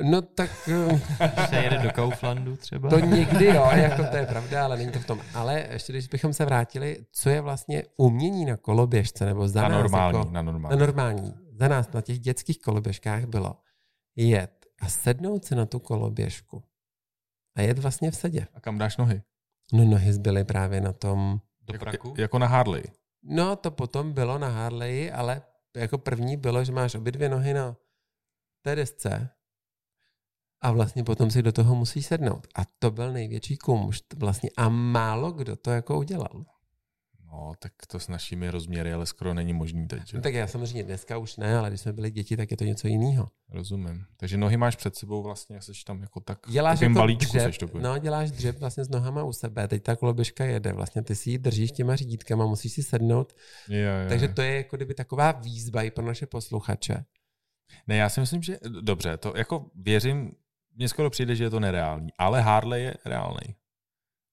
No 0.04 0.22
tak 0.22 0.50
eh, 0.68 1.02
Když 1.36 1.50
se 1.50 1.56
jede 1.56 1.78
do 1.78 1.92
Kauflandu 1.92 2.56
třeba. 2.56 2.90
to 2.90 3.00
někdy 3.00 3.46
jo, 3.46 3.70
jako 3.74 4.04
to 4.12 4.18
je 4.18 4.26
pravda, 4.26 4.66
ale 4.66 4.78
není 4.78 4.92
to 4.92 5.00
v 5.00 5.06
tom. 5.06 5.20
Ale 5.34 5.68
ještě 5.72 5.94
když 5.94 6.08
bychom 6.08 6.34
se 6.34 6.46
vrátili, 6.46 6.98
co 7.12 7.30
je 7.30 7.42
vlastně 7.42 7.84
umění 7.98 8.46
na 8.46 8.58
koloběžce, 8.58 9.26
nebo 9.26 9.48
za 9.48 9.62
Na 9.62 9.68
nás 9.68 9.80
normální, 9.80 10.18
jako, 10.18 10.32
na 10.32 10.42
na 10.42 10.76
normální. 10.76 11.34
Za 11.60 11.68
nás 11.68 11.92
na 11.92 12.02
těch 12.02 12.20
dětských 12.20 12.62
koloběžkách 12.62 13.26
bylo 13.26 13.58
jet 14.16 14.66
a 14.82 14.90
sednout 14.90 15.46
si 15.46 15.56
na 15.56 15.66
tu 15.66 15.80
koloběžku 15.80 16.64
a 17.56 17.62
jet 17.62 17.80
vlastně 17.80 18.12
v 18.12 18.16
sedě. 18.16 18.48
A 18.54 18.60
kam 18.60 18.78
dáš 18.78 18.98
nohy? 18.98 19.22
No 19.74 19.86
nohy 19.86 20.14
zbyly 20.14 20.44
právě 20.44 20.82
na 20.82 20.94
tom, 20.94 21.42
do 21.62 21.74
Jako, 21.74 21.86
praku. 21.86 22.14
jako 22.18 22.40
na 22.40 22.48
Harley. 22.48 22.84
no 23.24 23.56
to 23.56 23.72
potom 23.72 24.14
bylo 24.14 24.38
na 24.38 24.50
Harley, 24.50 25.12
ale 25.14 25.42
jako 25.76 25.98
první 25.98 26.38
bylo, 26.38 26.64
že 26.64 26.72
máš 26.72 26.96
obě 26.96 27.12
dvě 27.12 27.30
nohy 27.30 27.54
na 27.54 27.78
té 28.62 28.76
desce 28.76 29.30
a 30.62 30.72
vlastně 30.72 31.04
potom 31.04 31.32
si 31.32 31.42
do 31.44 31.52
toho 31.52 31.76
musí 31.76 32.04
sednout. 32.04 32.48
A 32.56 32.62
to 32.80 32.92
byl 32.92 33.14
největší 33.14 33.58
kumš 33.58 34.04
vlastně 34.16 34.50
a 34.58 34.70
málo 34.70 35.32
kdo 35.32 35.56
to 35.56 35.72
jako 35.72 35.98
udělal. 35.98 36.46
No, 37.32 37.54
tak 37.60 37.72
to 37.88 38.00
s 38.00 38.08
našimi 38.08 38.50
rozměry 38.50 38.94
ale 38.94 39.06
skoro 39.06 39.34
není 39.34 39.54
možný 39.54 39.88
teď. 39.88 40.08
Že? 40.08 40.18
No, 40.18 40.24
tak 40.24 40.34
já 40.34 40.48
samozřejmě 40.48 40.84
dneska 40.84 41.18
už 41.18 41.38
ne, 41.38 41.58
ale 41.58 41.70
když 41.70 41.82
jsme 41.82 41.94
byli 41.94 42.12
děti, 42.12 42.38
tak 42.38 42.52
je 42.52 42.58
to 42.58 42.64
něco 42.64 42.88
jiného. 42.88 43.30
Rozumím. 43.50 44.06
Takže 44.18 44.38
nohy 44.38 44.58
máš 44.58 44.76
před 44.76 44.96
sebou 44.96 45.24
vlastně, 45.24 45.62
jsi 45.62 45.72
tam 45.86 46.02
jako 46.02 46.20
tak 46.20 46.40
Děláš 46.48 46.82
jako 46.82 46.94
balíčku 46.94 47.38
dřep, 47.38 47.44
seš 47.44 47.58
to 47.58 47.68
no, 47.80 47.98
děláš 47.98 48.32
dřep 48.32 48.60
vlastně 48.60 48.84
s 48.84 48.90
nohama 48.90 49.24
u 49.24 49.34
sebe, 49.34 49.68
teď 49.68 49.84
ta 49.84 49.96
koloběžka 49.96 50.46
jede, 50.46 50.74
vlastně 50.74 51.02
ty 51.02 51.16
si 51.16 51.30
ji 51.30 51.38
držíš 51.38 51.72
těma 51.72 51.96
řídítkama, 51.96 52.46
musíš 52.46 52.74
si 52.74 52.84
sednout, 52.84 53.34
je, 53.70 53.78
je. 53.78 54.10
takže 54.10 54.28
to 54.28 54.42
je 54.42 54.56
jako 54.56 54.76
kdyby 54.76 54.94
taková 54.94 55.32
výzva 55.32 55.84
i 55.84 55.92
pro 55.92 56.06
naše 56.06 56.26
posluchače. 56.26 57.06
Ne, 57.88 57.96
já 57.96 58.10
si 58.10 58.20
myslím, 58.20 58.42
že 58.42 58.58
dobře, 58.82 59.18
to 59.18 59.34
jako 59.36 59.66
věřím, 59.76 60.32
mně 60.76 60.90
skoro 60.90 61.10
přijde, 61.10 61.36
že 61.36 61.44
je 61.44 61.50
to 61.50 61.60
nereálný, 61.60 62.10
ale 62.18 62.42
Harley 62.42 62.84
je 62.84 62.94
reálný. 63.06 63.56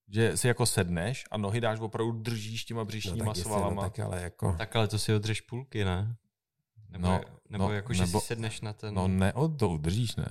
Že 0.09 0.37
si 0.37 0.49
jako 0.49 0.67
sedneš 0.67 1.25
a 1.31 1.37
nohy 1.37 1.61
dáš 1.61 1.81
opravdu 1.81 2.13
držíš 2.13 2.65
těma 2.65 2.85
břišníma 2.85 3.17
no, 3.17 3.25
tak 3.25 3.37
jestli, 3.37 3.43
svalama. 3.51 3.83
No, 3.83 3.91
tak 3.91 3.99
ale 3.99 4.23
jako... 4.23 4.55
Tak 4.59 4.77
ale 4.77 4.89
to 4.89 4.99
si 4.99 5.15
odřeš 5.15 5.41
půlky, 5.41 5.85
ne? 5.85 6.15
Nebo, 6.91 7.07
No, 7.09 7.21
nebo 7.51 7.65
no, 7.69 7.73
jako, 7.75 7.93
že 7.93 8.03
nebo- 8.03 8.21
si 8.21 8.27
sedneš 8.27 8.61
na 8.61 8.73
ten... 8.73 8.95
No 8.95 9.09
ne, 9.09 9.33
od 9.33 9.59
to 9.59 9.69
udržíš, 9.69 10.17
ne? 10.17 10.27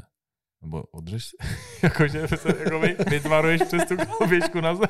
Nebo 0.61 0.83
odřeš 0.91 1.25
si. 1.25 1.37
Jakože 1.83 2.27
se 2.27 2.49
jako 2.63 2.79
vy, 2.79 2.95
vytvaruješ 3.09 3.61
přes 3.61 3.83
tu 3.87 3.97
koloběžku 3.97 4.61
na 4.61 4.75
zem. 4.75 4.87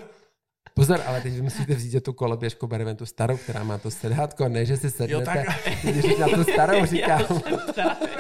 Pozor, 0.76 1.02
ale 1.06 1.22
teď 1.22 1.41
musíte 1.41 1.76
vzít 1.76 2.04
tu 2.04 2.13
koloběžku, 2.13 2.67
bereme 2.67 2.96
tu 2.96 3.06
starou, 3.06 3.38
která 3.38 3.63
má 3.63 3.78
to 3.78 3.91
sedátko, 3.91 4.50
ne, 4.50 4.65
že 4.65 4.78
si 4.78 4.91
sednete, 4.91 5.26
tak- 5.26 5.84
když 5.84 6.17
na 6.17 6.28
tu 6.28 6.43
starou 6.43 6.86
říkám. 6.96 7.22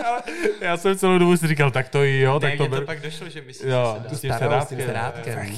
Ale 0.05 0.21
já 0.61 0.77
jsem 0.77 0.97
celou 0.97 1.17
dobu 1.17 1.37
si 1.37 1.47
říkal, 1.47 1.71
tak 1.71 1.89
to 1.89 2.03
jo, 2.03 2.33
ne, 2.33 2.49
tak 2.49 2.57
to 2.57 2.67
mně 2.67 2.79
to 2.79 2.85
pak 2.85 3.01
došlo, 3.01 3.29
že 3.29 3.41
myslíš, 3.41 3.69
Jo, 3.71 3.97
že 4.03 4.09
Tu 4.09 4.15
starou 4.15 4.61
s 4.61 4.67
tím 4.69 4.79
sedátkem. 4.79 5.57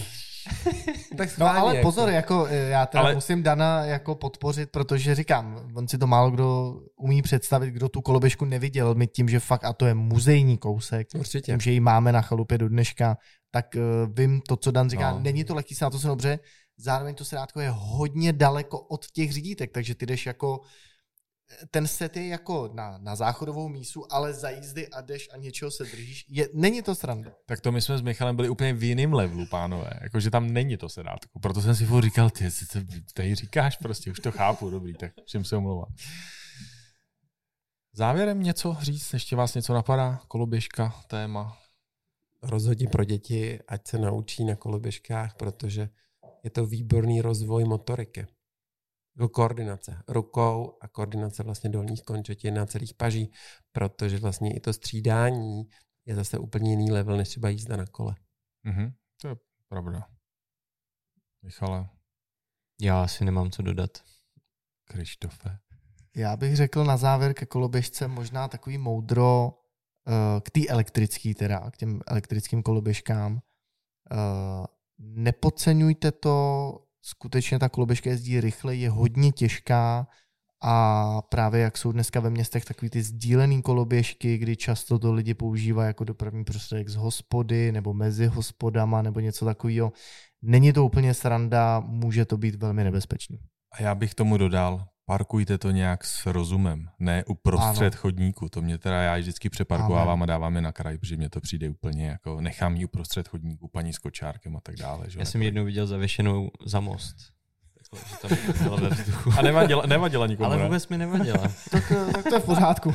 tak 1.17 1.37
No 1.37 1.47
ale 1.49 1.75
jako. 1.75 1.87
pozor, 1.87 2.09
jako 2.09 2.45
eh, 2.49 2.55
já 2.55 2.85
teda 2.85 3.01
Ale- 3.03 3.15
musím 3.15 3.43
Dana 3.43 3.85
jako 3.85 4.15
podpořit, 4.15 4.69
protože 4.71 5.15
říkám, 5.15 5.59
on 5.75 5.87
si 5.87 5.97
to 5.97 6.07
málo 6.07 6.31
kdo 6.31 6.79
umí 6.95 7.21
představit, 7.21 7.71
kdo 7.71 7.89
tu 7.89 8.01
koloběžku 8.01 8.45
neviděl, 8.45 8.95
my 8.95 9.07
tím, 9.07 9.29
že 9.29 9.39
fakt, 9.39 9.63
a 9.65 9.73
to 9.73 9.85
je 9.85 9.93
muzejní 9.93 10.57
kousek, 10.57 11.07
Určitě. 11.15 11.51
tím, 11.51 11.59
že 11.59 11.71
ji 11.71 11.79
máme 11.79 12.11
na 12.11 12.21
chalupě 12.21 12.57
do 12.57 12.69
dneška, 12.69 13.17
tak 13.51 13.65
uh, 13.75 13.81
vím 14.15 14.41
to, 14.47 14.55
co 14.57 14.71
Dan 14.71 14.89
říká, 14.89 15.11
No. 15.11 15.19
není 15.19 15.43
to 15.43 15.55
lehký 15.55 15.75
se 15.75 15.85
na 15.85 15.89
to 15.89 15.99
se 15.99 16.07
dobře, 16.07 16.39
zároveň 16.77 17.15
to 17.15 17.25
sedátko 17.25 17.59
je 17.59 17.69
hodně 17.73 18.33
daleko 18.33 18.79
od 18.79 19.05
těch 19.11 19.33
řídítek, 19.33 19.71
takže 19.71 19.95
ty 19.95 20.05
jdeš 20.05 20.25
jako, 20.25 20.61
ten 21.71 21.87
set 21.87 22.17
je 22.17 22.27
jako 22.27 22.69
na, 22.73 22.97
na 22.97 23.15
záchodovou 23.15 23.69
mísu, 23.69 24.13
ale 24.13 24.33
za 24.33 24.49
jízdy 24.49 24.87
a 24.87 25.01
jdeš 25.01 25.29
a 25.33 25.37
něčeho 25.37 25.71
se 25.71 25.83
držíš. 25.83 26.25
Je, 26.29 26.49
není 26.53 26.81
to 26.81 26.95
sranda. 26.95 27.31
Tak 27.45 27.61
to 27.61 27.71
my 27.71 27.81
jsme 27.81 27.97
s 27.97 28.01
Michalem 28.01 28.35
byli 28.35 28.49
úplně 28.49 28.73
v 28.73 28.83
jiném 28.83 29.13
levelu, 29.13 29.45
pánové. 29.45 29.89
Jakože 30.01 30.31
tam 30.31 30.53
není 30.53 30.77
to 30.77 30.89
sedátko. 30.89 31.39
Proto 31.39 31.61
jsem 31.61 31.75
si 31.75 31.87
říkal, 31.99 32.29
ty, 32.29 32.51
co 32.51 32.65
to 32.73 32.79
tady 33.13 33.35
říkáš 33.35 33.77
prostě, 33.77 34.11
už 34.11 34.19
to 34.19 34.31
chápu, 34.31 34.69
dobrý, 34.69 34.93
tak 34.93 35.11
všem 35.25 35.45
se 35.45 35.55
omlouvám. 35.55 35.93
Závěrem 37.93 38.43
něco 38.43 38.77
říct, 38.81 39.13
ještě 39.13 39.35
vás 39.35 39.53
něco 39.53 39.73
napadá? 39.73 40.21
Koloběžka, 40.27 40.93
téma. 41.07 41.57
Rozhodně 42.43 42.87
pro 42.87 43.03
děti, 43.03 43.59
ať 43.67 43.87
se 43.87 43.97
naučí 43.97 44.45
na 44.45 44.55
koloběžkách, 44.55 45.35
protože 45.35 45.89
je 46.43 46.49
to 46.49 46.65
výborný 46.65 47.21
rozvoj 47.21 47.63
motoriky. 47.63 48.27
Jako 49.17 49.29
koordinace 49.29 50.03
rukou 50.07 50.77
a 50.81 50.87
koordinace 50.87 51.43
vlastně 51.43 51.69
dolních 51.69 52.03
končetin 52.03 52.59
a 52.59 52.65
celých 52.65 52.93
paží, 52.93 53.31
protože 53.71 54.17
vlastně 54.17 54.55
i 54.55 54.59
to 54.59 54.73
střídání 54.73 55.63
je 56.05 56.15
zase 56.15 56.37
úplně 56.37 56.69
jiný 56.69 56.91
level, 56.91 57.17
než 57.17 57.29
třeba 57.29 57.49
jízda 57.49 57.77
na 57.77 57.85
kole. 57.85 58.15
Mhm, 58.63 58.93
to 59.21 59.27
je 59.27 59.35
pravda. 59.67 60.07
Michale, 61.41 61.89
Já 62.81 63.03
asi 63.03 63.25
nemám 63.25 63.51
co 63.51 63.61
dodat. 63.61 64.03
Krištofe. 64.85 65.59
Já 66.15 66.37
bych 66.37 66.55
řekl 66.55 66.83
na 66.83 66.97
závěr 66.97 67.33
ke 67.33 67.45
koloběžce 67.45 68.07
možná 68.07 68.47
takový 68.47 68.77
moudro 68.77 69.59
eh, 70.07 70.41
k 70.41 70.51
té 70.51 70.67
elektrický 70.67 71.33
teda, 71.33 71.71
k 71.71 71.77
těm 71.77 72.01
elektrickým 72.07 72.63
koloběžkám. 72.63 73.41
Eh, 74.11 74.65
Nepodceňujte 74.99 76.11
to, 76.11 76.84
skutečně 77.05 77.59
ta 77.59 77.69
koloběžka 77.69 78.09
jezdí 78.09 78.41
rychle, 78.41 78.75
je 78.75 78.89
hodně 78.89 79.31
těžká 79.31 80.07
a 80.63 81.21
právě 81.21 81.61
jak 81.61 81.77
jsou 81.77 81.91
dneska 81.91 82.19
ve 82.19 82.29
městech 82.29 82.65
takový 82.65 82.89
ty 82.89 83.03
sdílený 83.03 83.61
koloběžky, 83.61 84.37
kdy 84.37 84.55
často 84.55 84.99
to 84.99 85.13
lidi 85.13 85.33
používají 85.33 85.87
jako 85.87 86.03
dopravní 86.03 86.43
prostředek 86.43 86.89
z 86.89 86.95
hospody 86.95 87.71
nebo 87.71 87.93
mezi 87.93 88.25
hospodama 88.25 89.01
nebo 89.01 89.19
něco 89.19 89.45
takového. 89.45 89.93
Není 90.41 90.73
to 90.73 90.85
úplně 90.85 91.13
sranda, 91.13 91.79
může 91.79 92.25
to 92.25 92.37
být 92.37 92.55
velmi 92.55 92.83
nebezpečný. 92.83 93.39
A 93.71 93.81
já 93.81 93.95
bych 93.95 94.13
tomu 94.13 94.37
dodal, 94.37 94.85
parkujte 95.05 95.57
to 95.57 95.71
nějak 95.71 96.05
s 96.05 96.25
rozumem, 96.25 96.89
ne 96.99 97.23
uprostřed 97.25 97.93
Ano. 97.93 98.01
chodníku. 98.01 98.49
To 98.49 98.61
mě 98.61 98.77
teda 98.77 99.01
já 99.01 99.17
vždycky 99.17 99.49
přeparkovávám 99.49 100.23
a 100.23 100.25
dávám 100.25 100.55
je 100.55 100.61
na 100.61 100.71
kraj, 100.71 100.97
protože 100.97 101.17
mě 101.17 101.29
to 101.29 101.41
přijde 101.41 101.69
úplně 101.69 102.07
jako, 102.07 102.41
nechám 102.41 102.75
ji 102.75 102.85
uprostřed 102.85 103.27
chodníku, 103.27 103.67
paní 103.67 103.93
s 103.93 103.97
kočárkem 103.97 104.55
a 104.55 104.59
tak 104.61 104.75
dále. 104.75 105.09
Že? 105.09 105.19
Já 105.19 105.25
jsem 105.25 105.41
ji 105.41 105.47
jednou 105.47 105.65
viděl 105.65 105.87
zavěšenou 105.87 106.51
za 106.65 106.79
most. 106.79 107.15
Takhle, 107.91 107.99
že 108.09 108.59
tam 108.59 108.79
ve 108.81 108.89
vzduchu. 108.89 109.31
A 109.37 109.41
nevadila, 109.41 109.85
nevadila 109.85 110.27
nikomu, 110.27 110.45
Ale 110.49 110.57
ne? 110.57 110.63
vůbec 110.63 110.87
mi 110.87 110.97
nevadila. 110.97 111.43
Tak, 111.71 111.91
eh, 111.91 112.13
tak 112.13 112.23
to 112.23 112.35
je 112.35 112.41
v 112.41 112.45
pořádku. 112.45 112.93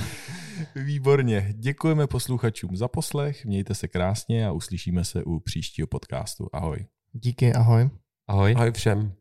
Výborně. 0.75 1.53
Děkujeme 1.57 2.07
posluchačům 2.07 2.77
za 2.77 2.89
poslech, 2.89 3.45
mějte 3.45 3.75
se 3.75 3.89
krásně 3.89 4.47
a 4.47 4.53
uslyšíme 4.53 5.05
se 5.05 5.25
u 5.25 5.41
příštího 5.41 5.87
podcastu. 5.87 6.49
Ahoj. 6.53 6.87
Díky, 7.13 7.53
ahoj. 7.55 7.91
Ahoj. 8.29 8.55
Ahoj 8.57 8.73
všem. 8.73 9.13